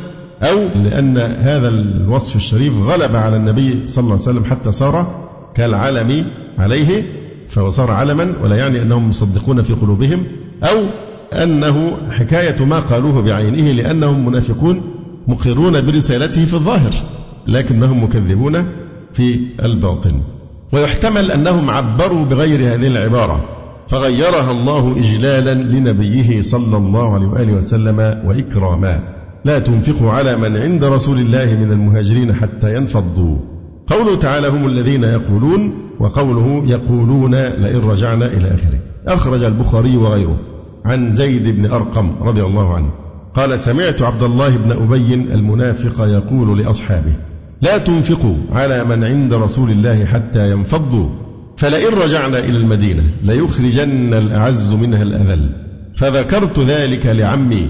أو 0.43 0.59
لأن 0.83 1.17
هذا 1.17 1.69
الوصف 1.69 2.35
الشريف 2.35 2.73
غلب 2.77 3.15
على 3.15 3.35
النبي 3.35 3.83
صلى 3.87 4.03
الله 4.03 4.13
عليه 4.13 4.23
وسلم 4.23 4.45
حتى 4.45 4.71
صار 4.71 5.25
كالعلم 5.55 6.25
عليه 6.57 7.03
فهو 7.49 7.69
صار 7.69 7.91
علما 7.91 8.33
ولا 8.43 8.55
يعني 8.55 8.81
أنهم 8.81 9.09
مصدقون 9.09 9.63
في 9.63 9.73
قلوبهم 9.73 10.23
أو 10.63 10.77
أنه 11.43 11.97
حكاية 12.09 12.65
ما 12.65 12.79
قالوه 12.79 13.21
بعينه 13.21 13.71
لأنهم 13.71 14.25
منافقون 14.25 14.92
مقرون 15.27 15.85
برسالته 15.85 16.45
في 16.45 16.53
الظاهر 16.53 16.91
لكنهم 17.47 18.03
مكذبون 18.03 18.65
في 19.13 19.39
الباطن. 19.63 20.21
ويحتمل 20.73 21.31
أنهم 21.31 21.69
عبروا 21.69 22.25
بغير 22.25 22.59
هذه 22.73 22.87
العبارة 22.87 23.45
فغيرها 23.87 24.51
الله 24.51 24.99
إجلالا 24.99 25.53
لنبيه 25.53 26.41
صلى 26.41 26.77
الله 26.77 27.13
عليه 27.13 27.27
وآله 27.27 27.53
وسلم 27.53 28.21
وإكراما. 28.25 28.99
لا 29.45 29.59
تنفقوا 29.59 30.11
على 30.11 30.37
من 30.37 30.57
عند 30.57 30.83
رسول 30.83 31.17
الله 31.17 31.45
من 31.45 31.71
المهاجرين 31.71 32.33
حتى 32.33 32.75
ينفضوا. 32.75 33.37
قوله 33.87 34.15
تعالى 34.15 34.47
هم 34.47 34.67
الذين 34.67 35.03
يقولون 35.03 35.73
وقوله 35.99 36.63
يقولون 36.67 37.35
لئن 37.35 37.79
رجعنا 37.79 38.25
إلى 38.25 38.55
آخره. 38.55 38.79
أخرج 39.07 39.43
البخاري 39.43 39.97
وغيره 39.97 40.39
عن 40.85 41.13
زيد 41.13 41.47
بن 41.47 41.65
أرقم 41.65 42.11
رضي 42.21 42.43
الله 42.43 42.73
عنه. 42.73 42.89
قال 43.35 43.59
سمعت 43.59 44.01
عبد 44.01 44.23
الله 44.23 44.49
بن 44.49 44.71
أبي 44.71 45.13
المنافق 45.13 46.05
يقول 46.05 46.59
لأصحابه 46.59 47.13
لا 47.61 47.77
تنفقوا 47.77 48.35
على 48.51 48.83
من 48.83 49.03
عند 49.03 49.33
رسول 49.33 49.71
الله 49.71 50.05
حتى 50.05 50.51
ينفضوا 50.51 51.09
فلئن 51.57 51.93
رجعنا 51.93 52.39
إلى 52.39 52.57
المدينة 52.57 53.03
ليخرجن 53.23 54.13
الأعز 54.13 54.73
منها 54.73 55.01
الأذل. 55.01 55.49
فذكرت 55.97 56.59
ذلك 56.59 57.05
لعمي 57.05 57.69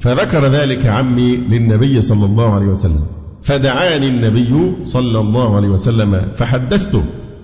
فذكر 0.00 0.46
ذلك 0.46 0.86
عمي 0.86 1.36
للنبي 1.36 2.02
صلى 2.02 2.24
الله 2.24 2.54
عليه 2.54 2.66
وسلم. 2.66 3.00
فدعاني 3.42 4.08
النبي 4.08 4.72
صلى 4.84 5.18
الله 5.20 5.56
عليه 5.56 5.68
وسلم 5.68 6.22
فحدثته 6.36 7.02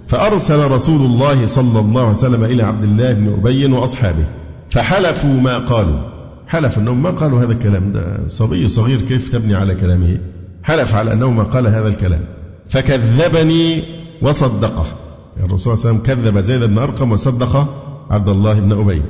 فأرسل 0.09 0.71
رسول 0.71 1.01
الله 1.01 1.47
صلى 1.47 1.81
الله 1.81 2.01
عليه 2.01 2.11
وسلم 2.11 2.45
إلى 2.45 2.63
عبد 2.63 2.85
الله 2.85 3.13
بن 3.13 3.33
أبي 3.33 3.67
وأصحابه 3.67 4.25
فحلفوا 4.71 5.41
ما 5.41 5.59
قالوا. 5.59 6.20
حلف 6.51 6.79
أنهم 6.79 7.03
ما 7.03 7.11
قالوا 7.11 7.41
هذا 7.41 7.53
الكلام. 7.53 7.93
ده 7.93 8.29
صبي 8.29 8.69
صغير 8.69 9.01
كيف 9.01 9.29
تبني 9.29 9.55
على 9.55 9.75
كلامه؟ 9.75 10.19
حلف 10.63 10.95
على 10.95 11.13
أنه 11.13 11.31
ما 11.31 11.43
قال 11.43 11.67
هذا 11.67 11.89
الكلام. 11.89 12.21
فكذبني 12.69 13.83
وصدقه. 14.23 14.87
الرسول 15.41 15.59
صلى 15.59 15.75
الله 15.75 15.87
عليه 15.87 15.99
وسلم 16.01 16.07
كذب 16.07 16.41
زيد 16.41 16.63
بن 16.63 16.79
أرقم 16.79 17.13
وصدق 17.13 17.75
عبد 18.11 18.29
الله 18.29 18.61
بن 18.61 18.73
أبي. 18.73 19.03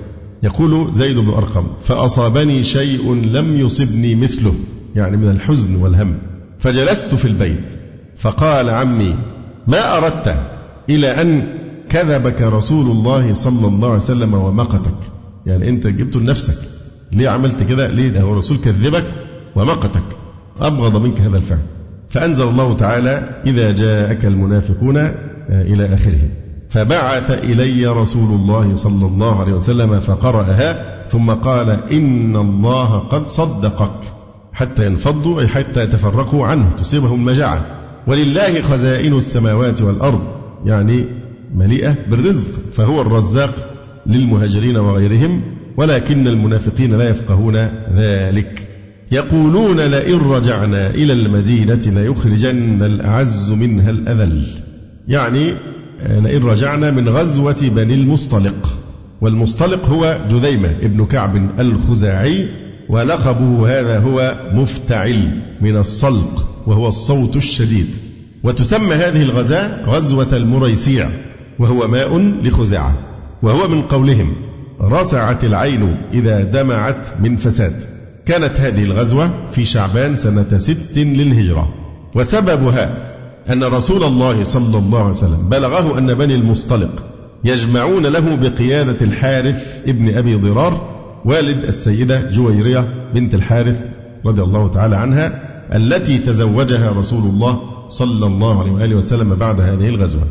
يقول 0.43 0.93
زيد 0.93 1.19
بن 1.19 1.29
أرقم 1.29 1.67
فأصابني 1.83 2.63
شيء 2.63 3.15
لم 3.15 3.61
يصبني 3.61 4.15
مثله 4.15 4.55
يعني 4.95 5.17
من 5.17 5.31
الحزن 5.31 5.77
والهم. 5.77 6.19
فجلست 6.59 7.15
في 7.15 7.25
البيت 7.25 7.65
فقال 8.17 8.69
عمي 8.71 9.15
ما 9.67 9.97
أردت 9.97 10.35
إلى 10.91 11.23
أن 11.23 11.49
كذبك 11.89 12.43
رسول 12.43 12.91
الله 12.91 13.35
صلى 13.35 13.67
الله 13.67 13.89
عليه 13.89 13.97
وسلم 13.97 14.35
ومقتك؟ 14.35 14.99
يعني 15.47 15.69
أنت 15.69 15.87
جبته 15.87 16.21
لنفسك. 16.21 16.80
ليه 17.13 17.29
عملت 17.29 17.63
كده؟ 17.63 17.91
ليه؟ 17.91 18.09
ده 18.09 18.21
هو 18.21 18.33
الرسول 18.33 18.59
كذبك 18.59 19.07
ومقتك. 19.57 20.03
أبغض 20.61 20.97
منك 21.03 21.21
هذا 21.21 21.37
الفعل. 21.37 21.59
فأنزل 22.11 22.49
الله 22.49 22.77
تعالى 22.77 23.43
إذا 23.47 23.73
جاءك 23.73 24.25
المنافقون 24.25 24.97
آه، 24.97 25.15
إلى 25.51 25.95
آخره 25.95 26.19
فبعث 26.71 27.31
إلي 27.31 27.87
رسول 27.87 28.41
الله 28.41 28.77
صلى 28.77 29.07
الله 29.07 29.41
عليه 29.41 29.53
وسلم 29.53 30.01
فقرأها 30.01 31.01
ثم 31.09 31.31
قال 31.31 31.71
إن 31.71 32.37
الله 32.37 32.99
قد 32.99 33.29
صدقك. 33.29 34.01
حتى 34.53 34.87
ينفضوا 34.87 35.41
أي 35.41 35.49
حتى 35.49 35.83
يتفرقوا 35.83 36.47
عنه 36.47 36.71
تصيبهم 36.77 37.25
مجاعة. 37.25 37.65
ولله 38.07 38.63
خزائن 38.63 39.17
السماوات 39.17 39.83
والأرض 39.83 40.21
يعني 40.65 41.07
مليئة 41.55 41.97
بالرزق. 42.11 42.49
فهو 42.73 43.01
الرزاق 43.01 43.55
للمهاجرين 44.07 44.77
وغيرهم. 44.77 45.43
ولكن 45.77 46.29
المنافقين 46.29 46.99
لا 46.99 47.09
يفقهون 47.09 47.57
ذلك. 47.97 48.67
يقولون 49.13 49.81
لئن 49.81 50.19
رجعنا 50.19 50.91
إلى 50.91 51.13
المدينة 51.13 51.81
ليخرجن 51.87 52.83
الأعز 52.83 53.51
منها 53.51 53.91
الأذل. 53.91 54.47
يعني 55.09 55.55
لئن 56.09 56.43
رجعنا 56.45 56.91
من 56.91 57.09
غزوة 57.09 57.71
بني 57.75 57.95
المصطلق. 57.95 58.77
والمصطلق 59.21 59.89
هو 59.89 60.19
جذيمة 60.31 60.69
ابن 60.83 61.05
كعب 61.05 61.61
الخزاعي 61.61 62.49
ولقبه 62.89 63.81
هذا 63.81 63.99
هو 63.99 64.37
مفتعل 64.53 65.31
من 65.61 65.77
الصلق 65.77 66.63
وهو 66.67 66.89
الصوت 66.89 67.37
الشديد. 67.37 67.87
وتسمى 68.43 68.95
هذه 68.95 69.23
الغزاة 69.23 69.85
غزوة 69.85 70.37
المريسيع 70.37 71.09
وهو 71.59 71.89
ماء 71.89 72.19
لخزاعة 72.45 72.99
وهو 73.43 73.69
من 73.69 73.83
قولهم. 73.83 74.33
رسعت 74.83 75.45
العين 75.45 75.97
إذا 76.13 76.43
دمعت 76.43 77.07
من 77.21 77.37
فساد. 77.37 77.73
كانت 78.27 78.61
هذه 78.61 78.85
الغزوة 78.85 79.31
في 79.53 79.65
شعبان 79.65 80.17
سنة 80.17 80.59
ست 80.59 80.99
للهجرة. 80.99 81.69
وسببها 82.15 83.11
أن 83.53 83.65
رسول 83.65 84.05
الله 84.05 84.45
صلى 84.45 84.79
الله 84.79 85.01
عليه 85.01 85.11
وسلم 85.11 85.49
بلغه 85.49 85.99
أن 85.99 86.15
بني 86.15 86.35
المصطلق 86.35 87.05
يجمعون 87.45 88.07
له 88.07 88.37
بقيادة 88.37 89.07
الحارث 89.07 89.83
ابن 89.87 90.19
أبي 90.19 90.35
ضرار 90.35 91.01
والد 91.25 91.65
السيدة 91.65 92.31
جويرية 92.31 92.89
بنت 93.15 93.35
الحارث 93.35 93.91
رضي 94.27 94.43
الله 94.43 94.69
تعالى 94.69 94.97
عنها 94.97 95.51
التي 95.77 96.19
تزوجها 96.19 96.91
رسول 96.93 97.23
الله 97.23 97.61
صلى 97.89 98.27
الله 98.27 98.61
عليه 98.61 98.73
وآله 98.73 98.97
وسلم 98.97 99.35
بعد 99.35 99.61
هذه 99.61 99.89
الغزوة. 99.89 100.23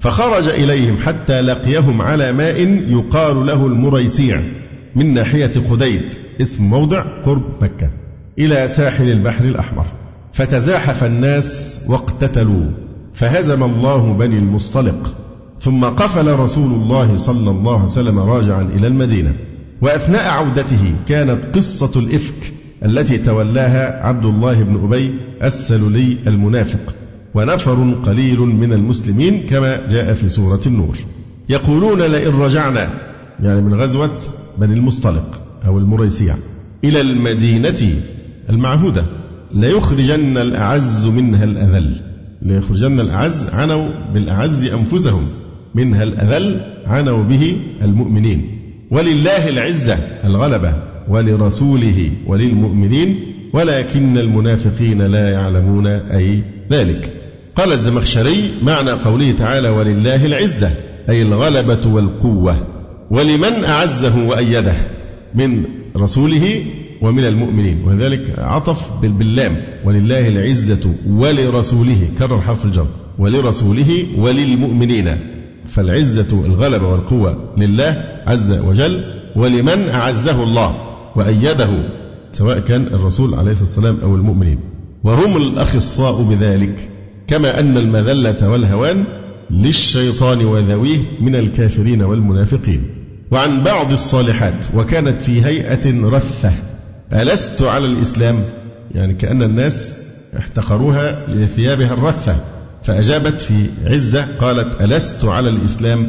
فخرج 0.00 0.48
إليهم 0.48 0.96
حتى 0.96 1.40
لقيهم 1.40 2.02
على 2.02 2.32
ماء 2.32 2.60
يقال 2.88 3.46
له 3.46 3.66
المريسيع 3.66 4.40
من 4.96 5.14
ناحية 5.14 5.52
قديد 5.70 6.02
اسم 6.40 6.64
موضع 6.64 7.00
قرب 7.00 7.42
مكة 7.60 7.90
إلى 8.38 8.68
ساحل 8.68 9.10
البحر 9.10 9.44
الأحمر. 9.44 9.86
فتزاحف 10.32 11.04
الناس 11.04 11.78
واقتتلوا. 11.88 12.70
فهزم 13.14 13.62
الله 13.62 14.12
بني 14.12 14.38
المصطلق. 14.38 15.14
ثم 15.60 15.84
قفل 15.84 16.38
رسول 16.38 16.72
الله 16.72 17.16
صلى 17.16 17.50
الله 17.50 17.74
عليه 17.74 17.84
وسلم 17.84 18.18
راجعا 18.18 18.62
إلى 18.62 18.86
المدينة. 18.86 19.34
وأثناء 19.82 20.28
عودته 20.30 20.94
كانت 21.08 21.56
قصة 21.56 22.00
الإفك 22.00 22.52
التي 22.84 23.18
تولاها 23.18 24.06
عبد 24.06 24.24
الله 24.24 24.62
بن 24.62 24.84
أبي 24.84 25.14
السلولي 25.44 26.16
المنافق. 26.26 26.94
ونفر 27.34 27.94
قليل 28.06 28.40
من 28.40 28.72
المسلمين 28.72 29.42
كما 29.50 29.88
جاء 29.88 30.14
في 30.14 30.28
سورة 30.28 30.60
النور. 30.66 30.96
يقولون 31.48 32.02
لئن 32.02 32.40
رجعنا 32.40 32.88
يعني 33.42 33.60
من 33.60 33.74
غزوة 33.80 34.10
بني 34.58 34.74
المصطلق 34.74 35.42
أو 35.66 35.78
المريسيع 35.78 36.34
إلى 36.84 37.00
المدينة 37.00 37.92
المعهودة 38.50 39.04
ليخرجن 39.54 40.38
الأعز 40.38 41.06
منها 41.06 41.44
الأذل. 41.44 42.00
ليخرجن 42.42 43.00
الأعز 43.00 43.46
عنوا 43.52 43.88
بالأعز 44.14 44.64
أنفسهم 44.64 45.22
منها 45.74 46.02
الأذل 46.02 46.60
عنوا 46.86 47.22
به 47.22 47.56
المؤمنين. 47.82 48.58
ولله 48.90 49.48
العزة 49.48 49.98
الغلبة 50.24 50.74
ولرسوله 51.08 52.10
وللمؤمنين 52.26 53.16
ولكن 53.52 54.18
المنافقين 54.18 55.02
لا 55.02 55.30
يعلمون 55.30 55.86
أي 55.86 56.42
ذلك. 56.72 57.17
قال 57.58 57.72
الزمخشري 57.72 58.50
معنى 58.62 58.90
قوله 58.90 59.32
تعالى 59.32 59.68
ولله 59.68 60.26
العزة 60.26 60.70
أي 61.08 61.22
الغلبة 61.22 61.90
والقوة 61.90 62.56
ولمن 63.10 63.64
أعزه 63.64 64.28
وأيده 64.28 64.74
من 65.34 65.64
رسوله 65.96 66.64
ومن 67.02 67.24
المؤمنين 67.24 67.84
وذلك 67.84 68.38
عطف 68.38 68.92
باللام 69.02 69.62
ولله 69.84 70.28
العزة 70.28 70.94
ولرسوله 71.08 72.08
كرر 72.18 72.40
حرف 72.40 72.64
الجر 72.64 72.86
ولرسوله 73.18 74.06
وللمؤمنين 74.18 75.18
فالعزة 75.66 76.44
الغلبة 76.46 76.86
والقوة 76.86 77.54
لله 77.56 78.04
عز 78.26 78.52
وجل 78.52 79.00
ولمن 79.36 79.88
أعزه 79.88 80.42
الله 80.42 80.74
وأيده 81.16 81.68
سواء 82.32 82.58
كان 82.58 82.82
الرسول 82.82 83.34
عليه 83.34 83.50
الصلاة 83.52 83.64
والسلام 83.64 83.98
أو 84.02 84.14
المؤمنين. 84.14 84.58
وهم 85.04 85.36
الأخصاء 85.36 86.22
بذلك. 86.22 86.90
كما 87.28 87.60
أن 87.60 87.76
المذلة 87.76 88.48
والهوان 88.48 89.04
للشيطان 89.50 90.44
وذويه 90.44 90.98
من 91.20 91.36
الكافرين 91.36 92.02
والمنافقين. 92.02 92.82
وعن 93.30 93.64
بعض 93.64 93.92
الصالحات 93.92 94.66
وكانت 94.74 95.22
في 95.22 95.44
هيئة 95.44 96.00
رثة. 96.04 96.52
ألست 97.12 97.62
على 97.62 97.86
الإسلام؟ 97.86 98.44
يعني 98.94 99.14
كأن 99.14 99.42
الناس 99.42 99.92
احتقروها 100.38 101.26
لثيابها 101.28 101.94
الرثة. 101.94 102.36
فأجابت 102.82 103.42
في 103.42 103.66
عزة 103.84 104.26
قالت 104.40 104.80
ألست 104.80 105.24
على 105.24 105.48
الإسلام؟ 105.48 106.06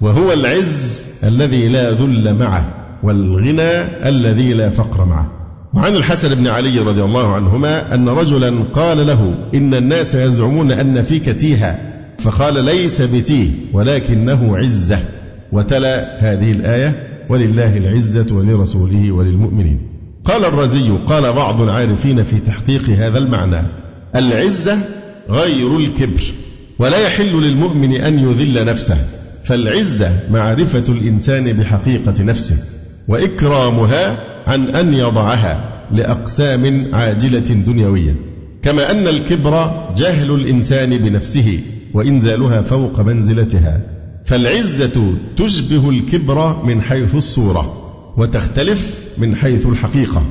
وهو 0.00 0.32
العز 0.32 1.06
الذي 1.24 1.68
لا 1.68 1.90
ذل 1.90 2.34
معه 2.34 2.74
والغنى 3.02 3.82
الذي 4.08 4.52
لا 4.52 4.70
فقر 4.70 5.04
معه. 5.04 5.41
وعن 5.74 5.96
الحسن 5.96 6.34
بن 6.34 6.46
علي 6.46 6.78
رضي 6.78 7.02
الله 7.02 7.34
عنهما 7.34 7.94
أن 7.94 8.08
رجلا 8.08 8.64
قال 8.74 9.06
له 9.06 9.34
إن 9.54 9.74
الناس 9.74 10.14
يزعمون 10.14 10.72
أن 10.72 11.02
فيك 11.02 11.28
تيها. 11.28 11.78
فقال 12.18 12.64
ليس 12.64 13.02
بتيه 13.02 13.50
ولكنه 13.72 14.56
عزة. 14.56 14.98
وتلا 15.52 16.16
هذه 16.18 16.52
الآية 16.52 17.08
ولله 17.28 17.76
العزة 17.76 18.36
ولرسوله 18.36 19.12
وللمؤمنين. 19.12 19.80
قال 20.24 20.44
الرزي 20.44 20.90
قال 21.06 21.32
بعض 21.32 21.62
العارفين 21.62 22.24
في 22.24 22.40
تحقيق 22.40 22.90
هذا 22.90 23.18
المعنى 23.18 23.66
العزة 24.16 24.78
غير 25.30 25.76
الكبر 25.76 26.22
ولا 26.78 27.06
يحل 27.06 27.42
للمؤمن 27.42 27.92
أن 27.92 28.18
يذل 28.18 28.64
نفسه. 28.64 28.96
فالعزة 29.44 30.10
معرفة 30.30 30.84
الإنسان 30.88 31.52
بحقيقة 31.52 32.22
نفسه. 32.22 32.56
وإكرامها 33.08 34.16
عن 34.46 34.68
أن 34.68 34.94
يضعها 34.94 35.84
لأقسام 35.92 36.94
عاجلة 36.94 37.38
دنيوية. 37.38 38.16
كما 38.62 38.90
أن 38.90 39.08
الكبر 39.08 39.70
جهل 39.96 40.30
الإنسان 40.30 40.98
بنفسه 40.98 41.60
وإنزالها 41.94 42.62
فوق 42.62 43.00
منزلتها. 43.00 43.80
فالعزة 44.24 45.14
تشبه 45.36 45.90
الكبر 45.90 46.64
من 46.64 46.82
حيث 46.82 47.14
الصورة 47.14 47.92
وتختلف 48.16 48.98
من 49.18 49.36
حيث 49.36 49.66
الحقيقة. 49.66 50.22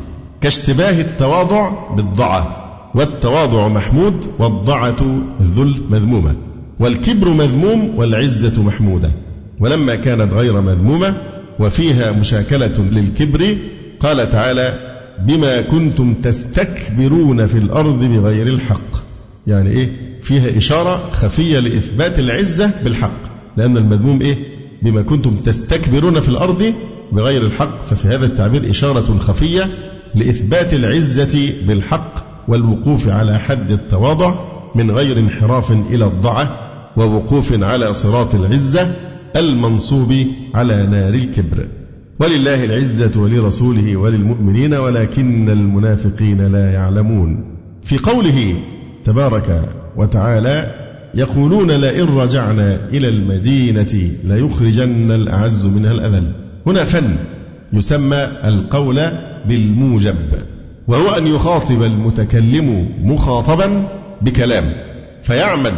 كاشتباه 0.41 1.01
التواضع 1.01 1.71
بالضعة 1.95 2.57
والتواضع 2.95 3.67
محمود 3.67 4.25
والضعة 4.39 5.21
الذل 5.39 5.81
مذمومة 5.89 6.36
والكبر 6.79 7.29
مذموم 7.29 7.95
والعزة 7.95 8.63
محمودة. 8.63 9.12
ولما 9.60 9.95
كانت 9.95 10.34
غير 10.34 10.62
مذمومة 10.62 11.15
وفيها 11.59 12.11
مشاكلة 12.11 12.87
للكبر. 12.91 13.55
قال 13.99 14.29
تعالى 14.29 14.91
بما 15.27 15.61
كنتم 15.61 16.13
تستكبرون 16.13 17.47
في 17.47 17.57
الأرض 17.57 17.99
بغير 17.99 18.47
الحق. 18.47 18.97
يعني 19.47 19.69
إيه؟ 19.69 19.89
فيها 20.21 20.57
إشارة 20.57 21.09
خفية 21.11 21.59
لإثبات 21.59 22.19
العزة 22.19 22.71
بالحق. 22.83 23.21
لأن 23.57 23.77
المذموم 23.77 24.21
إيه؟ 24.21 24.37
بما 24.81 25.01
كنتم 25.01 25.35
تستكبرون 25.35 26.19
في 26.19 26.29
الأرض 26.29 26.73
بغير 27.11 27.41
الحق. 27.41 27.85
ففي 27.85 28.07
هذا 28.07 28.25
التعبير 28.25 28.69
إشارة 28.69 29.17
خفية 29.19 29.69
لإثبات 30.15 30.73
العزة 30.73 31.53
بالحق 31.67 32.13
والوقوف 32.47 33.07
على 33.07 33.39
حد 33.39 33.71
التواضع 33.71 34.35
من 34.75 34.91
غير 34.91 35.19
انحراف 35.19 35.71
إلى 35.71 36.05
الضعة 36.05 36.59
ووقوف 36.97 37.63
على 37.63 37.93
صراط 37.93 38.35
العزة. 38.35 38.91
المنصوب 39.35 40.13
على 40.55 40.87
نار 40.87 41.13
الكبر. 41.13 41.67
ولله 42.19 42.63
العزة 42.63 43.21
ولرسوله 43.21 43.97
وللمؤمنين 43.97 44.73
ولكن 44.73 45.49
المنافقين 45.49 46.51
لا 46.51 46.71
يعلمون. 46.73 47.57
في 47.83 47.97
قوله 47.97 48.55
تبارك 49.05 49.61
وتعالى 49.97 50.75
يقولون 51.15 51.71
لئن 51.71 52.05
رجعنا 52.05 52.89
إلى 52.89 53.07
المدينة 53.07 54.11
ليخرجن 54.23 55.11
الأعز 55.11 55.65
منها 55.65 55.91
الأذل. 55.91 56.31
هنا 56.67 56.83
فن 56.83 57.15
يسمى 57.73 58.27
القول 58.43 59.01
بالموجب 59.45 60.15
وهو 60.87 61.09
أن 61.17 61.27
يخاطب 61.27 61.83
المتكلم 61.83 62.89
مخاطبا 63.03 63.87
بكلام 64.21 64.73
فيعمد 65.21 65.73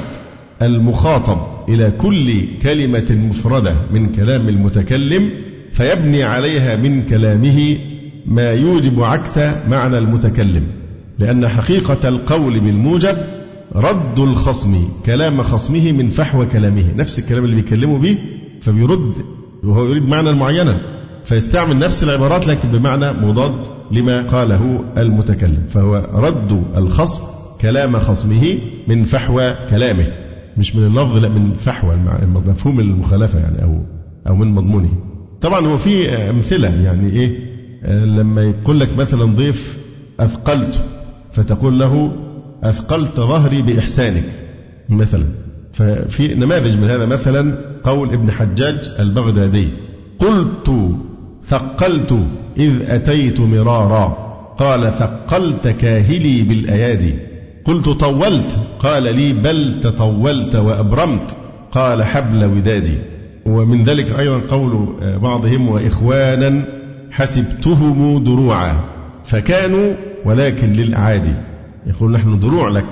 المخاطب 0.65 1.37
إلى 1.69 1.91
كل 1.91 2.47
كلمة 2.61 3.17
مفردة 3.29 3.73
من 3.91 4.11
كلام 4.11 4.49
المتكلم 4.49 5.29
فيبني 5.73 6.23
عليها 6.23 6.75
من 6.75 7.05
كلامه 7.05 7.77
ما 8.25 8.51
يوجب 8.51 9.03
عكس 9.03 9.37
معنى 9.69 9.97
المتكلم. 9.97 10.63
لأن 11.19 11.47
حقيقة 11.47 12.09
القول 12.09 12.59
بالموجب 12.59 13.17
رد 13.75 14.19
الخصم 14.19 14.77
كلام 15.05 15.43
خصمه 15.43 15.91
من 15.91 16.09
فحوى 16.09 16.45
كلامه. 16.45 16.93
نفس 16.95 17.19
الكلام 17.19 17.45
اللي 17.45 17.55
بيكلمه 17.55 17.97
به 17.97 18.17
فبيرد 18.61 19.17
وهو 19.63 19.85
يريد 19.85 20.09
معنى 20.09 20.33
معينا 20.33 20.81
فيستعمل 21.25 21.79
نفس 21.79 22.03
العبارات 22.03 22.47
لكن 22.47 22.69
بمعنى 22.71 23.11
مضاد 23.11 23.65
لما 23.91 24.21
قاله 24.21 24.83
المتكلم 24.97 25.63
فهو 25.69 26.09
رد 26.13 26.63
الخصم 26.77 27.23
كلام 27.61 27.99
خصمه 27.99 28.57
من 28.87 29.03
فحوى 29.03 29.55
كلامه. 29.69 30.22
مش 30.57 30.75
من 30.75 30.85
اللفظ 30.87 31.17
لا 31.17 31.29
من 31.29 31.53
فحوى 31.53 31.95
مفهوم 32.25 32.79
المخالفة 32.79 33.39
يعني 33.39 33.63
أو 33.63 33.81
أو 34.27 34.35
من 34.35 34.47
مضمونه. 34.47 34.93
طبعا 35.41 35.59
هو 35.59 35.77
في 35.77 36.09
أمثلة 36.09 36.69
يعني 36.69 37.13
إيه 37.19 37.53
لما 38.05 38.43
يقول 38.43 38.79
لك 38.79 38.97
مثلا 38.97 39.25
ضيف 39.25 39.77
أثقلت 40.19 40.85
فتقول 41.31 41.79
له 41.79 42.11
أثقلت 42.63 43.17
ظهري 43.17 43.61
بإحسانك 43.61 44.23
مثلا. 44.89 45.25
ففي 45.73 46.35
نماذج 46.35 46.77
من 46.77 46.89
هذا 46.89 47.05
مثلا 47.05 47.57
قول 47.83 48.13
ابن 48.13 48.31
حجاج 48.31 48.91
البغدادي 48.99 49.67
قلت 50.19 50.95
ثقلت 51.43 52.19
إذ 52.57 52.81
أتيت 52.81 53.41
مرارا 53.41 54.05
قال 54.57 54.91
ثقلت 54.91 55.67
كاهلي 55.67 56.41
بالأيادي. 56.41 57.13
قلت 57.65 57.89
طولت. 57.89 58.57
قال 58.79 59.03
لي 59.15 59.33
بل 59.33 59.81
تطولت 59.83 60.55
وأبرمت. 60.55 61.37
قال 61.71 62.03
حبل 62.03 62.45
ودادي. 62.45 62.97
ومن 63.45 63.83
ذلك 63.83 64.19
أيضا 64.19 64.41
قول 64.49 64.87
بعضهم 65.21 65.69
وإخوانا 65.69 66.61
حسبتهم 67.11 68.23
دروعا. 68.23 68.83
فكانوا 69.25 69.93
ولكن 70.25 70.73
للأعادي. 70.73 71.33
يقول 71.87 72.11
نحن 72.11 72.39
دروع 72.39 72.69
لك. 72.69 72.89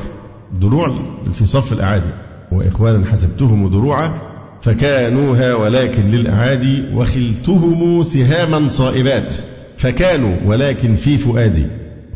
دروع 0.59 1.01
في 1.33 1.45
صف 1.45 1.73
الأعادي. 1.73 2.09
وإخوانا 2.51 3.05
حسبتهم 3.05 3.69
دروعا. 3.69 4.21
فكانوها 4.61 5.53
ولكن 5.53 6.11
للأعادي. 6.11 6.83
وخلتهم 6.93 8.03
سهاما 8.03 8.69
صائبات. 8.69 9.35
فكانوا 9.77 10.35
ولكن 10.45 10.95
في 10.95 11.17
فؤادي. 11.17 11.65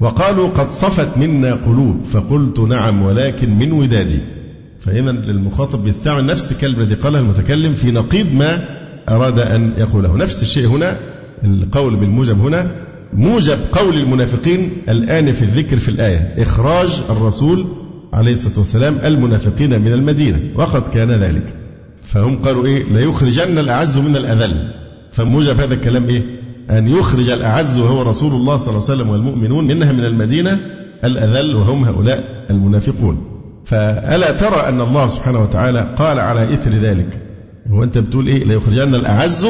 وقالوا 0.02 0.50
قد 0.50 0.72
صفت 0.72 1.18
منا 1.18 1.54
قلوب 1.54 2.02
فقلت 2.12 2.60
نعم 2.60 3.02
ولكن 3.02 3.58
من 3.58 3.72
ودادي. 3.72 4.20
فإذا 4.80 5.10
المخاطب 5.10 5.84
بيستعمل 5.84 6.26
نفس 6.26 6.52
الكلمة 6.52 6.84
التي 6.84 6.96
قالها 6.96 7.20
المتكلم 7.20 7.74
في 7.74 7.92
نقيض 7.92 8.34
ما 8.34 8.66
أراد 9.10 9.40
أن 9.40 9.74
يقوله. 9.78 10.18
نفس 10.18 10.42
الشيء 10.42 10.68
هنا 10.68 10.98
القول 11.44 11.96
بالموجب 11.96 12.40
هنا. 12.40 12.72
موجب 13.14 13.58
قول 13.72 13.98
المنافقين 13.98 14.70
الآن 14.90 15.32
في 15.32 15.42
الذكر 15.42 15.80
في 15.80 15.90
الآية. 15.90 16.36
إخراج 16.38 17.02
الرسول 17.10 17.66
عليه 18.14 18.32
الصلاة 18.32 18.58
والسلام 18.58 18.98
المنافقين 19.06 19.82
من 19.82 19.94
المدينة 19.94 20.40
وقد 20.56 20.90
كان 20.94 21.12
ذلك. 21.12 21.54
فهم 22.04 22.38
قالوا 22.38 22.66
إيه؟ 22.66 22.84
ليخرجن 22.84 23.58
الأعز 23.58 23.98
من 23.98 24.16
الأذل. 24.16 24.72
فموجب 25.12 25.60
هذا 25.60 25.74
الكلام 25.74 26.10
إيه؟ 26.10 26.45
أن 26.70 26.90
يخرج 26.90 27.30
الأعز 27.30 27.80
وهو 27.80 28.02
رسول 28.02 28.34
الله 28.34 28.58
صلى 28.58 28.68
الله 28.68 28.84
عليه 28.90 28.94
وسلم 28.94 29.10
والمؤمنون 29.10 29.68
منها 29.68 29.92
من 29.92 30.06
المدينة 30.06 30.60
الأذل 31.04 31.56
وهم 31.56 31.84
هؤلاء 31.84 32.46
المنافقون. 32.50 33.18
فألا 33.66 34.32
ترى 34.32 34.70
أن 34.70 34.82
الله 34.82 35.08
سبحانه 35.08 35.44
وتعالى 35.44 35.96
قال 35.98 36.20
على 36.20 36.54
إثر 36.54 36.72
ذلك؟ 36.72 37.22
هو 37.68 37.84
أنت 37.84 37.98
بتقول 37.98 38.28
إيه؟ 38.28 38.44
ليخرجن 38.44 38.96
الأعز 38.96 39.48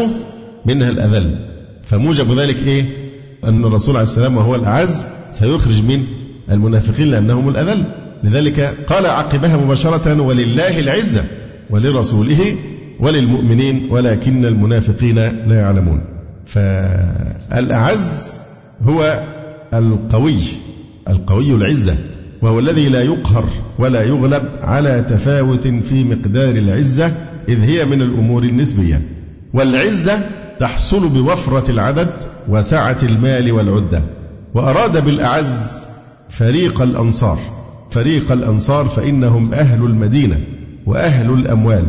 منها 0.66 0.90
الأذل. 0.90 1.36
فموجب 1.84 2.40
ذلك 2.40 2.58
إيه؟ 2.68 2.86
أن 3.44 3.66
الرسول 3.66 3.96
عليه 3.96 4.04
السلام 4.04 4.38
وهو 4.38 4.56
الأعز 4.56 5.06
سيخرج 5.32 5.84
من 5.84 6.04
المنافقين 6.52 7.12
لأنهم 7.12 7.50
الأذل. 7.50 7.86
لذلك 8.24 8.60
قال 8.88 9.06
عقبها 9.06 9.58
مباشرة 9.58 10.22
ولله 10.22 10.80
العزة 10.80 11.24
ولرسوله 11.70 12.56
وللمؤمنين 13.00 13.88
ولكن 13.92 14.46
المنافقين 14.46 15.16
لا 15.16 15.56
يعلمون. 15.56 16.15
فالأعز 16.46 18.40
هو 18.84 19.24
القوي 19.74 20.40
القوي 21.10 21.56
العزة 21.56 21.96
وهو 22.42 22.60
الذي 22.60 22.90
لا 22.90 23.02
يقهر 23.02 23.46
ولا 23.80 24.04
يغلب 24.04 24.44
على 24.62 25.06
تفاوت 25.10 25.68
في 25.68 26.04
مقدار 26.04 26.50
العزة 26.50 27.12
إذ 27.50 27.60
هي 27.60 27.86
من 27.86 28.02
الأمور 28.02 28.44
النسبية. 28.44 29.02
والعزة 29.54 30.20
تحصل 30.60 31.10
بوفرة 31.10 31.72
العدد 31.72 32.10
وسعة 32.50 32.98
المال 33.04 33.52
والعدة. 33.52 34.04
وأراد 34.54 35.06
بالأعز 35.06 35.86
فريق 36.30 36.82
الأنصار 36.82 37.40
فريق 37.92 38.32
الأنصار 38.32 38.86
فإنهم 38.86 39.54
أهل 39.54 39.84
المدينة 39.84 40.40
وأهل 40.86 41.34
الأموال 41.34 41.86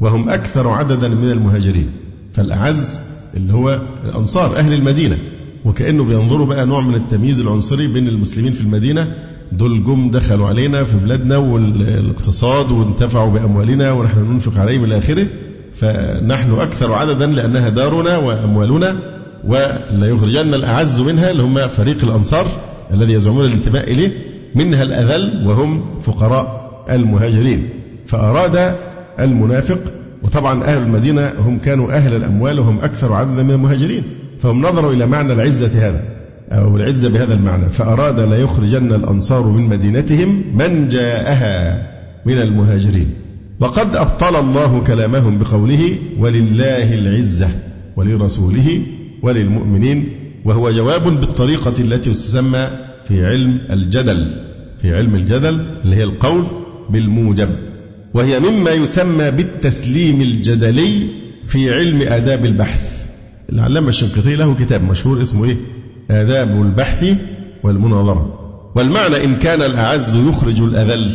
وهم 0.00 0.30
أكثر 0.30 0.68
عددا 0.68 1.08
من 1.08 1.30
المهاجرين. 1.30 1.90
فالأعز 2.32 2.98
اللي 3.36 3.52
هو 3.52 3.80
الأنصار 4.04 4.56
أهل 4.56 4.72
المدينة. 4.74 5.18
وكأنه 5.64 6.04
بينظروا 6.04 6.46
بقى 6.46 6.66
نوع 6.66 6.80
من 6.80 6.94
التمييز 6.94 7.40
العنصري 7.40 7.86
بين 7.86 8.08
المسلمين 8.08 8.52
في 8.52 8.60
المدينة. 8.60 9.14
دول 9.52 9.84
جم 9.84 10.10
دخلوا 10.10 10.46
علينا 10.46 10.84
في 10.84 10.96
بلادنا 10.96 11.36
والاقتصاد 11.36 12.70
وانتفعوا 12.70 13.30
بأموالنا 13.30 13.92
ونحن 13.92 14.18
ننفق 14.18 14.60
عليهم 14.60 14.84
إلى 14.84 14.98
آخره. 14.98 15.26
فنحن 15.74 16.52
أكثر 16.52 16.92
عددا 16.92 17.26
لأنها 17.26 17.68
دارنا 17.68 18.16
وأموالنا 18.16 18.98
ولا 19.44 20.06
يخرجن 20.06 20.54
الأعز 20.54 21.00
منها 21.00 21.30
اللي 21.30 21.42
هم 21.42 21.68
فريق 21.68 22.04
الأنصار 22.04 22.46
الذي 22.92 23.12
يزعمون 23.12 23.44
الانتماء 23.44 23.92
إليه. 23.92 24.12
منها 24.54 24.82
الأذل 24.82 25.46
وهم 25.46 25.84
فقراء 26.02 26.70
المهاجرين. 26.90 27.68
فأراد 28.06 28.74
المنافق 29.20 29.78
وطبعا 30.24 30.64
أهل 30.64 30.82
المدينة 30.82 31.32
هم 31.38 31.58
كانوا 31.58 31.92
أهل 31.92 32.16
الأموال 32.16 32.58
وهم 32.60 32.78
أكثر 32.78 33.12
عددا 33.12 33.42
من 33.42 33.50
المهاجرين 33.50 34.02
فهم 34.40 34.62
نظروا 34.62 34.92
إلى 34.92 35.06
معنى 35.06 35.32
العزة 35.32 35.88
هذا 35.88 36.02
أو 36.50 36.76
العزة 36.76 37.08
بهذا 37.08 37.34
المعنى 37.34 37.68
فأراد 37.68 38.20
ليخرجن 38.20 38.92
الأنصار 38.92 39.46
من 39.46 39.62
مدينتهم 39.62 40.44
من 40.54 40.88
جاءها 40.88 41.82
من 42.26 42.38
المهاجرين. 42.38 43.10
وقد 43.60 43.96
أبطل 43.96 44.36
الله 44.36 44.82
كلامهم 44.86 45.38
بقوله 45.38 45.96
ولله 46.18 46.94
العزة 46.94 47.48
ولرسوله 47.96 48.82
وللمؤمنين 49.22 50.08
وهو 50.44 50.70
جواب 50.70 51.02
بالطريقة 51.02 51.74
التي 51.80 52.10
تسمى 52.10 52.68
في 53.08 53.26
علم 53.26 53.58
الجدل 53.70 54.34
في 54.82 54.96
علم 54.96 55.14
الجدل 55.14 55.66
اللي 55.84 55.96
هي 55.96 56.04
القول 56.04 56.44
بالموجب. 56.90 57.48
وهي 58.14 58.40
مما 58.40 58.70
يسمى 58.70 59.30
بالتسليم 59.30 60.20
الجدلي 60.20 61.06
في 61.46 61.74
علم 61.74 62.02
آداب 62.02 62.44
البحث. 62.44 63.06
العلامة 63.52 63.88
الشنقيطي 63.88 64.36
له 64.36 64.54
كتاب 64.54 64.82
مشهور 64.82 65.22
اسمه 65.22 65.44
إيه؟ 65.44 65.56
آداب 66.10 66.62
البحث 66.62 67.14
والمناظرة. 67.62 68.40
والمعنى 68.76 69.24
إن 69.24 69.36
كان 69.36 69.62
الأعز 69.62 70.16
يخرج 70.16 70.60
الأذل 70.60 71.10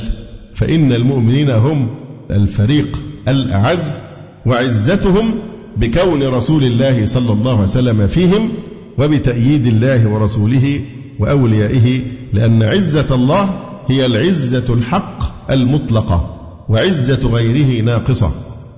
فإن 0.56 0.92
المؤمنين 0.94 1.50
هم 1.50 1.90
الفريق 2.32 3.02
الأعز 3.28 4.00
وعزتهم 4.46 5.32
بكون 5.78 6.24
رسول 6.24 6.64
الله 6.64 7.06
صلى 7.06 7.34
الله 7.34 7.52
عليه 7.52 7.64
وسلم 7.64 8.08
فيهم 8.08 8.50
وبتأييد 8.98 9.68
الله 9.68 10.10
ورسوله 10.10 10.82
وأوليائه 11.20 12.02
لأن 12.34 12.64
عزة 12.64 13.16
الله 13.16 13.50
هي 13.88 14.06
العزة 14.06 14.74
الحق 14.74 15.50
المطلقة. 15.52 16.38
وعزة 16.70 17.30
غيره 17.30 17.84
ناقصة. 17.84 18.32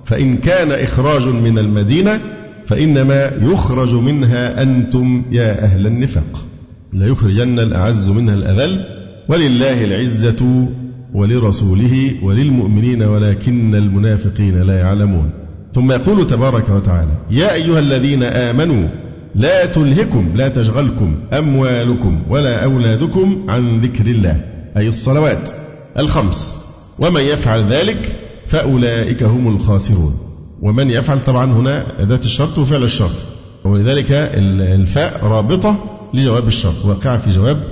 فإن 0.04 0.36
كان 0.36 0.72
إخراج 0.72 1.28
من 1.28 1.58
المدينة 1.58 2.20
فإنما 2.66 3.32
يخرج 3.42 3.94
منها 3.94 4.62
أنتم 4.62 5.24
يا 5.30 5.64
أهل 5.64 5.86
النفاق. 5.86 6.44
ليخرجن 6.92 7.58
الأعز 7.58 8.08
منها 8.08 8.34
الأذل 8.34 8.84
ولله 9.28 9.84
العزة 9.84 10.68
ولرسوله 11.14 12.14
وللمؤمنين 12.22 13.02
ولكن 13.02 13.74
المنافقين 13.74 14.62
لا 14.62 14.78
يعلمون. 14.78 15.30
ثم 15.72 15.92
يقول 15.92 16.26
تبارك 16.26 16.68
وتعالى 16.68 17.12
يا 17.30 17.54
أيها 17.54 17.78
الذين 17.78 18.22
آمنوا 18.22 18.88
لا 19.34 19.66
تلهكم 19.66 20.32
لا 20.34 20.48
تشغلكم 20.48 21.14
أموالكم 21.32 22.22
ولا 22.28 22.64
أولادكم 22.64 23.46
عن 23.48 23.80
ذكر 23.80 24.06
الله. 24.06 24.44
أي 24.76 24.88
الصلوات 24.88 25.50
الخمس. 25.98 26.61
ومن 27.02 27.20
يفعل 27.20 27.64
ذلك 27.64 28.16
فأولئك 28.46 29.22
هم 29.22 29.48
الخاسرون. 29.48 30.14
ومن 30.62 30.90
يفعل 30.90 31.20
طبعا 31.20 31.44
هنا 31.44 32.02
أداة 32.02 32.20
الشرط 32.24 32.58
وفعل 32.58 32.82
الشرط. 32.82 33.16
ولذلك 33.64 34.06
الفاء 34.10 35.24
رابطة 35.26 35.76
لجواب 36.14 36.46
الشرط 36.46 36.84
واقعة 36.84 37.18
في 37.18 37.30
جواب 37.30 37.62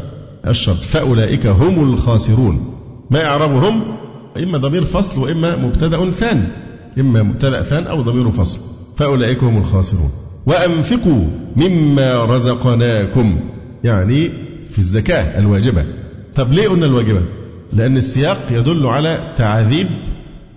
الشرط. 0.46 0.76
فأولئك 0.76 1.46
هم 1.46 1.92
الخاسرون. 1.92 2.74
ما 3.10 3.24
إعرابهم 3.24 3.82
إما 4.42 4.58
ضمير 4.58 4.84
فصل 4.84 5.20
وإما 5.20 5.56
مبتدأ 5.56 6.10
ثان. 6.10 6.48
إما 6.98 7.22
مبتدأ 7.22 7.62
ثان 7.62 7.86
أو 7.86 8.02
ضمير 8.02 8.30
فصل. 8.30 8.60
فأولئك 8.96 9.44
هم 9.44 9.58
الخاسرون. 9.58 10.10
وأنفقوا 10.46 11.24
مما 11.56 12.24
رزقناكم. 12.24 13.40
يعني 13.84 14.30
في 14.70 14.78
الزكاة 14.78 15.38
الواجبة. 15.38 15.84
طب 16.34 16.52
ليه 16.52 16.68
قلنا 16.68 16.86
الواجبة. 16.86 17.22
لأن 17.72 17.96
السياق 17.96 18.38
يدل 18.50 18.86
على 18.86 19.34
تعذيب 19.36 19.86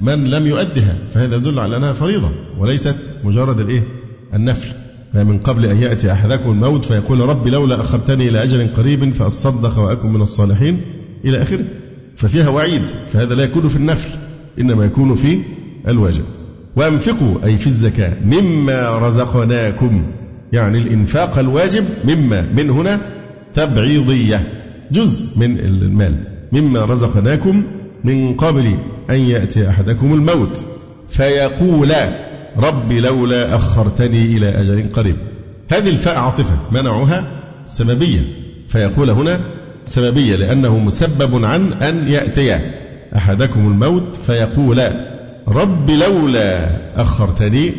من 0.02 0.30
لم 0.30 0.48
يؤدها 0.48 0.96
فهذا 1.12 1.36
يدل 1.36 1.60
على 1.60 1.78
أنها 1.78 1.94
فريضة 1.94 2.32
وليست 2.60 2.96
مجرد 3.24 3.60
الإيه؟ 3.60 3.84
النفل. 4.34 4.74
من 5.14 5.38
قبل 5.38 5.66
أن 5.66 5.82
يأتي 5.82 6.12
أحدكم 6.12 6.52
الموت 6.52 6.86
فيقول 6.86 7.20
ربي 7.20 7.50
لولا 7.50 7.82
أخرتني 7.82 8.30
إلى 8.30 8.44
أجل 8.44 8.68
قريب 8.78 9.14
فأصدق 9.14 9.80
وأكن 9.80 10.10
من 10.10 10.22
الصالحين 10.22 10.82
إلى 11.26 11.42
آخره. 11.42 11.64
ففيها 12.16 12.50
وعيد 12.50 12.82
فهذا 13.14 13.36
لا 13.36 13.44
يكون 13.44 13.68
في 13.68 13.76
النفل 13.76 14.10
إنما 14.60 14.86
يكون 14.86 15.16
في 15.16 15.40
الواجب 15.88 16.24
وأنفقوا 16.76 17.36
أي 17.44 17.58
في 17.58 17.68
الزكاة 17.68 18.14
مما 18.26 18.98
رزقناكم. 18.98 20.04
يعني 20.54 20.82
الإنفاق 20.82 21.40
الواجب 21.40 21.84
مما 22.06 22.42
من 22.58 22.70
هنا 22.70 23.02
تبعيضية 23.54 24.48
جزء 24.92 25.40
من 25.40 25.60
المال. 25.60 26.33
مما 26.54 26.86
رزقناكم 26.86 27.64
من 28.04 28.34
قبل 28.34 28.78
أن 29.10 29.16
يأتي 29.16 29.70
أحدكم 29.70 30.14
الموت. 30.14 30.64
فيقول 31.10 31.94
رب 32.58 32.92
لولا 32.92 33.56
أخرتني 33.56 34.26
إلى 34.26 34.50
أجل 34.50 34.90
قريب. 34.94 35.16
هذه 35.72 35.90
الفاء 35.90 36.18
عاطفة 36.18 36.56
منعها 36.72 37.44
سببية. 37.66 38.22
فيقول 38.70 39.10
هنا 39.10 39.40
سببية 39.86 40.36
لأنه 40.36 40.78
مسبب 40.78 41.46
عن 41.46 41.74
أن 41.74 42.12
يأتي 42.12 42.60
أحدكم 43.16 43.68
الموت. 43.68 44.16
فيقول 44.26 44.82
رب 45.48 45.90
لولا 45.90 46.70
أخرتني 47.02 47.74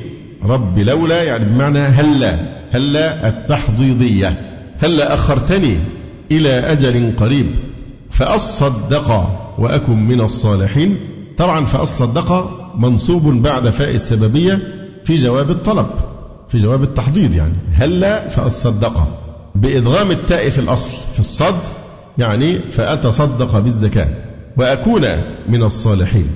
رب 0.45 0.79
لولا 0.79 1.23
يعني 1.23 1.45
بمعنى 1.45 1.79
هلا 1.79 2.37
هلا 2.73 3.29
التحضيضية 3.29 4.35
هلا 4.83 5.15
أخرتني 5.15 5.77
إلى 6.33 6.51
أجل 6.51 7.13
قريب. 7.17 7.47
فأصدق 8.15 9.31
وأكن 9.59 9.97
من 10.09 10.21
الصالحين. 10.21 10.97
طبعا 11.37 11.65
فأصدق 11.65 12.51
منصوب 12.77 13.43
بعد 13.43 13.69
فاء 13.69 13.95
السببية 13.95 14.59
في 15.05 15.15
جواب 15.15 15.51
الطلب 15.51 15.87
في 16.49 16.59
جواب 16.59 16.83
التحضيض 16.83 17.35
يعني. 17.35 17.55
هلا 17.73 18.29
فأصدق. 18.29 19.09
بإدغام 19.55 20.11
التاء 20.11 20.49
في 20.49 20.59
الأصل 20.59 20.91
في 21.13 21.21
الصد 21.21 21.59
يعني 22.19 22.59
فأتصدق 22.59 23.59
بالزكاة. 23.59 24.09
وأكون 24.57 25.03
من 25.49 25.63
الصالحين. 25.63 26.27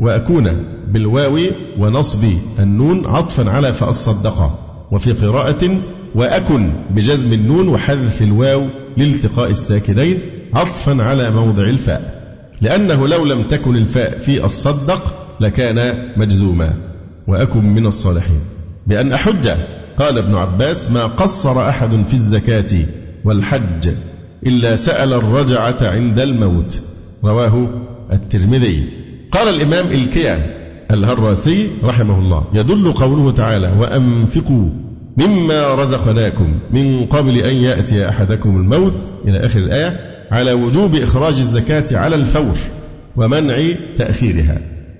وأكون 0.00 0.64
بالواو 0.88 1.38
ونصب 1.78 2.24
النون 2.58 3.06
عطفا 3.06 3.50
على 3.50 3.72
فأصدق. 3.72 4.58
وفي 4.90 5.12
قراءة 5.12 5.80
وأكن 6.18 6.70
بجزم 6.90 7.32
النون 7.32 7.68
وحذف 7.68 8.22
الواو 8.22 8.66
لالتقاء 8.96 9.50
الساكنين 9.50 10.18
عطفا 10.54 11.02
على 11.02 11.30
موضع 11.30 11.62
الفاء. 11.62 12.22
لأنه 12.60 13.08
لو 13.08 13.24
لم 13.24 13.42
تكن 13.42 13.76
الفاء 13.76 14.18
في 14.18 14.44
الصدق 14.44 15.14
لكان 15.40 16.08
مجزوما. 16.16 16.72
وأكن 17.26 17.64
من 17.64 17.86
الصالحين. 17.86 18.40
بأن 18.86 19.12
أحج 19.12 19.48
قال 19.98 20.18
ابن 20.18 20.34
عباس 20.34 20.90
ما 20.90 21.06
قصر 21.06 21.68
أحد 21.68 22.04
في 22.08 22.14
الزكاة 22.14 22.84
والحج 23.24 23.88
إلا 24.46 24.76
سأل 24.76 25.12
الرجعة 25.12 25.78
عند 25.82 26.18
الموت. 26.18 26.80
رواه 27.24 27.68
الترمذي. 28.12 28.84
قال 29.32 29.48
الإمام 29.54 29.86
إلكيان 29.86 30.40
الهراسي 30.90 31.68
رحمه 31.84 32.18
الله 32.18 32.44
يدل 32.54 32.92
قوله 32.92 33.32
تعالى 33.32 33.72
وأنفقوا 33.80 34.68
مما 35.18 35.74
رزقناكم 35.74 36.58
من 36.70 37.06
قبل 37.06 37.36
أن 37.38 37.56
يأتي 37.56 38.08
أحدكم 38.08 38.56
الموت 38.56 39.10
إلى 39.24 39.46
آخر 39.46 39.58
الآية 39.58 40.00
على 40.30 40.52
وجوب 40.52 40.94
إخراج 40.94 41.38
الزكاة 41.38 41.98
على 41.98 42.16
الفور 42.16 42.56
ومنع 43.16 43.56
تأخيرها. 43.98 44.58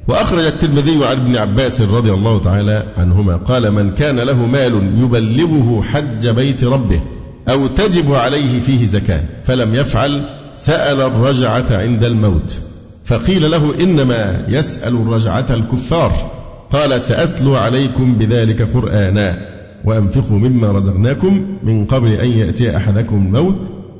وأخرج 0.09 0.44
الترمذي 0.44 1.04
عن 1.07 1.16
ابن 1.16 1.37
عباس 1.37 1.81
رضي 1.81 2.12
الله 2.12 2.38
تعالى 2.38 2.85
عنهما 2.96 3.37
قال 3.37 3.72
من 3.72 3.94
كان 3.94 4.20
له 4.20 4.46
مال 4.46 4.83
يبلغه 4.98 5.83
حج 5.83 6.28
بيت 6.28 6.64
ربه 6.64 7.00
أو 7.48 7.66
تجب 7.66 8.14
عليه 8.14 8.61
فيه 8.61 8.85
زكاة 8.85 9.22
فلم 9.44 9.74
يفعل 9.74 10.22
سأل 10.54 11.00
الرجعة 11.00 11.66
عند 11.70 12.04
الموت. 12.04 12.61
فقيل 13.04 13.50
له 13.50 13.74
إنما 13.81 14.44
يسأل 14.48 14.94
الرجعة 14.94 15.46
الكفار 15.50 16.31
قال 16.72 17.00
سأتلو 17.00 17.57
عليكم 17.57 18.18
بذلك 18.18 18.62
قرآنا 18.62 19.58
وأنفقوا 19.84 20.38
مما 20.38 20.72
رزقناكم 20.72 21.46
من 21.62 21.84
قبل 21.84 22.12
أن 22.12 22.30
يأتي 22.30 22.76
أحدكم 22.76 23.16
الموت 23.16 23.56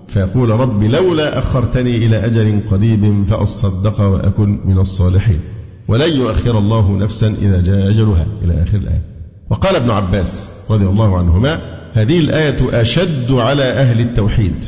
فيقول 0.09 0.51
رب 0.51 0.83
لولا 0.83 1.39
أخرتني 1.39 1.97
إلى 1.97 2.27
أجل 2.27 2.61
قريب 2.71 3.29
فأصدق 3.29 4.01
وأكن 4.01 4.61
من 4.65 4.79
الصالحين. 4.79 5.41
ولن 5.89 6.17
يؤخر 6.17 6.59
الله 6.59 6.97
نفسا 6.97 7.35
إذا 7.43 7.61
جاء 7.61 7.91
أجلها. 7.91 8.27
إلى 8.45 8.63
آخر 8.63 8.79
الآية. 8.79 9.03
وقال 9.51 9.77
ابن 9.77 9.91
عباس 9.91 10.51
رضي 10.71 10.87
الله 10.87 11.19
عنهما 11.19 11.61
هذه 11.95 12.19
الآية 12.19 12.57
أشد 12.81 13.33
على 13.33 13.63
أهل 13.63 14.01
التوحيد 14.01 14.65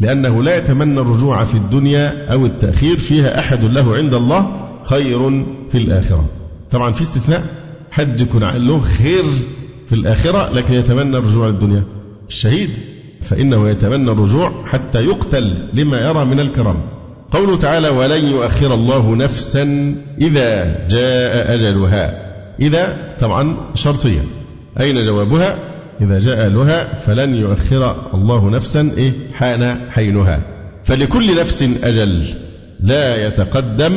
لأنه 0.00 0.42
لا 0.42 0.56
يتمنى 0.56 1.00
الرجوع 1.00 1.44
في 1.44 1.54
الدنيا 1.54 2.32
أو 2.32 2.46
التأخير 2.46 2.98
فيها 2.98 3.38
أحد 3.38 3.64
له 3.64 3.96
عند 3.96 4.14
الله 4.14 4.68
خير 4.84 5.44
في 5.70 5.78
الآخرة. 5.78 6.24
طبعا 6.70 6.92
في 6.92 7.02
استثناء 7.02 7.44
حد 7.90 8.20
يكون 8.20 8.44
له 8.44 8.80
خير 8.80 9.24
في 9.90 9.96
الآخرة 9.96 10.50
لكن 10.52 10.74
يتمنى 10.74 11.16
الرجوع 11.16 11.48
للدنيا. 11.48 11.84
الشهيد 12.28 12.70
فإنه 13.22 13.68
يتمنى 13.68 14.10
الرجوع 14.10 14.52
حتى 14.66 14.98
يقتل 15.04 15.54
لما 15.74 16.00
يرى 16.00 16.24
من 16.24 16.40
الكرم. 16.40 16.82
قوله 17.30 17.56
تعالى 17.56 17.88
ولن 17.88 18.28
يؤخر 18.28 18.74
الله 18.74 19.16
نفسا 19.16 19.94
إذا 20.20 20.64
جاء 20.88 21.54
أجلها. 21.54 22.10
إذا 22.60 22.96
طبعا 23.20 23.56
شرطية 23.74 24.20
أين 24.80 25.02
جوابها؟ 25.02 25.58
إذا 26.00 26.18
جاء 26.18 26.46
أهلها 26.46 26.94
فلن 26.94 27.34
يؤخر 27.34 28.14
الله 28.14 28.50
نفسا 28.50 28.90
إيه؟ 28.96 29.12
حان 29.34 29.90
حينها. 29.90 30.40
فلكل 30.84 31.40
نفس 31.40 31.62
أجل 31.82 32.24
لا 32.80 33.26
يتقدم 33.26 33.92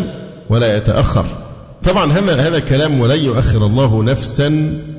ولا 0.50 0.78
يتأخر. 0.78 1.26
طبعا 1.84 2.12
هذا 2.12 2.58
الكلام 2.58 3.00
ولن 3.00 3.20
يؤخر 3.20 3.66
الله 3.66 4.04
نفسا 4.04 4.48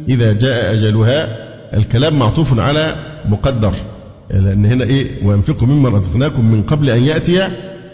إذا 0.08 0.32
جاء 0.32 0.74
أجلها. 0.74 1.28
الكلام 1.74 2.18
معطوف 2.18 2.58
على 2.58 2.96
مقدر. 3.28 3.72
لأن 4.30 4.66
هنا 4.66 4.84
إيه؟ 4.84 5.26
وينفقوا 5.26 5.68
مما 5.68 5.88
رزقناكم 5.88 6.50
من 6.50 6.62
قبل 6.62 6.90
أن 6.90 7.04
يأتي 7.04 7.48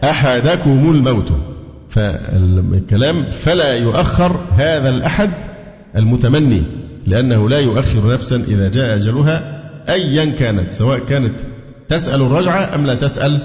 أحدكم 0.05 0.91
الموت. 0.91 1.33
فالكلام 1.89 3.25
فلا 3.25 3.77
يؤخر 3.77 4.37
هذا 4.57 4.89
الأحد 4.89 5.31
المتمني 5.97 6.63
لأنه 7.07 7.49
لا 7.49 7.61
يؤخر 7.61 8.13
نفسا 8.13 8.37
إذا 8.37 8.69
جاء 8.69 8.97
أجلها 8.97 9.61
أيا 9.89 10.25
كانت 10.25 10.73
سواء 10.73 10.99
كانت 10.99 11.35
تسأل 11.89 12.23
الرجعة 12.23 12.75
أم 12.75 12.87
لا 12.87 12.95
تسأل 12.95 13.39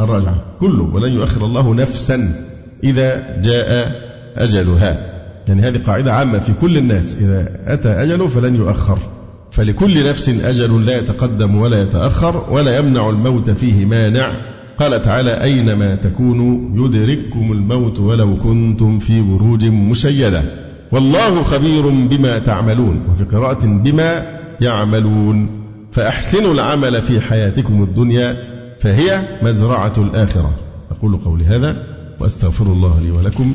الرجعة. 0.00 0.44
كله 0.60 0.82
ولن 0.82 1.12
يؤخر 1.12 1.44
الله 1.44 1.74
نفسا 1.74 2.34
إذا 2.84 3.40
جاء 3.42 4.06
أجلها. 4.36 5.12
يعني 5.48 5.62
هذه 5.62 5.78
قاعدة 5.78 6.14
عامة 6.14 6.38
في 6.38 6.52
كل 6.60 6.76
الناس. 6.76 7.16
إذا 7.16 7.48
أتى 7.66 7.88
أجله 7.88 8.26
فلن 8.26 8.54
يؤخر. 8.54 8.98
فلكل 9.50 10.08
نفس 10.08 10.28
أجل 10.28 10.86
لا 10.86 10.98
يتقدم 10.98 11.56
ولا 11.56 11.82
يتأخر 11.82 12.44
ولا 12.50 12.78
يمنع 12.78 13.10
الموت 13.10 13.50
فيه 13.50 13.84
مانع. 13.84 14.36
قال 14.78 15.02
تعالى 15.02 15.42
أينما 15.42 15.94
تكونوا 15.94 16.86
يدرككم 16.86 17.52
الموت 17.52 18.00
ولو 18.00 18.38
كنتم 18.38 18.98
في 18.98 19.22
بروج 19.22 19.64
مشيدة. 19.64 20.42
والله 20.92 21.42
خبير 21.42 21.88
بما 21.88 22.38
تعملون. 22.38 23.06
وفي 23.12 23.24
قراءة 23.24 23.66
بما 23.66 24.26
يعملون. 24.60 25.48
فأحسنوا 25.92 26.54
العمل 26.54 27.02
في 27.02 27.20
حياتكم 27.20 27.82
الدنيا 27.82 28.36
فهي 28.80 29.20
مزرعة 29.42 29.94
الآخرة. 29.98 30.50
أقول 30.90 31.16
قولي 31.16 31.44
هذا 31.44 31.82
وأستغفر 32.20 32.66
الله 32.66 33.00
لي 33.00 33.10
ولكم 33.10 33.54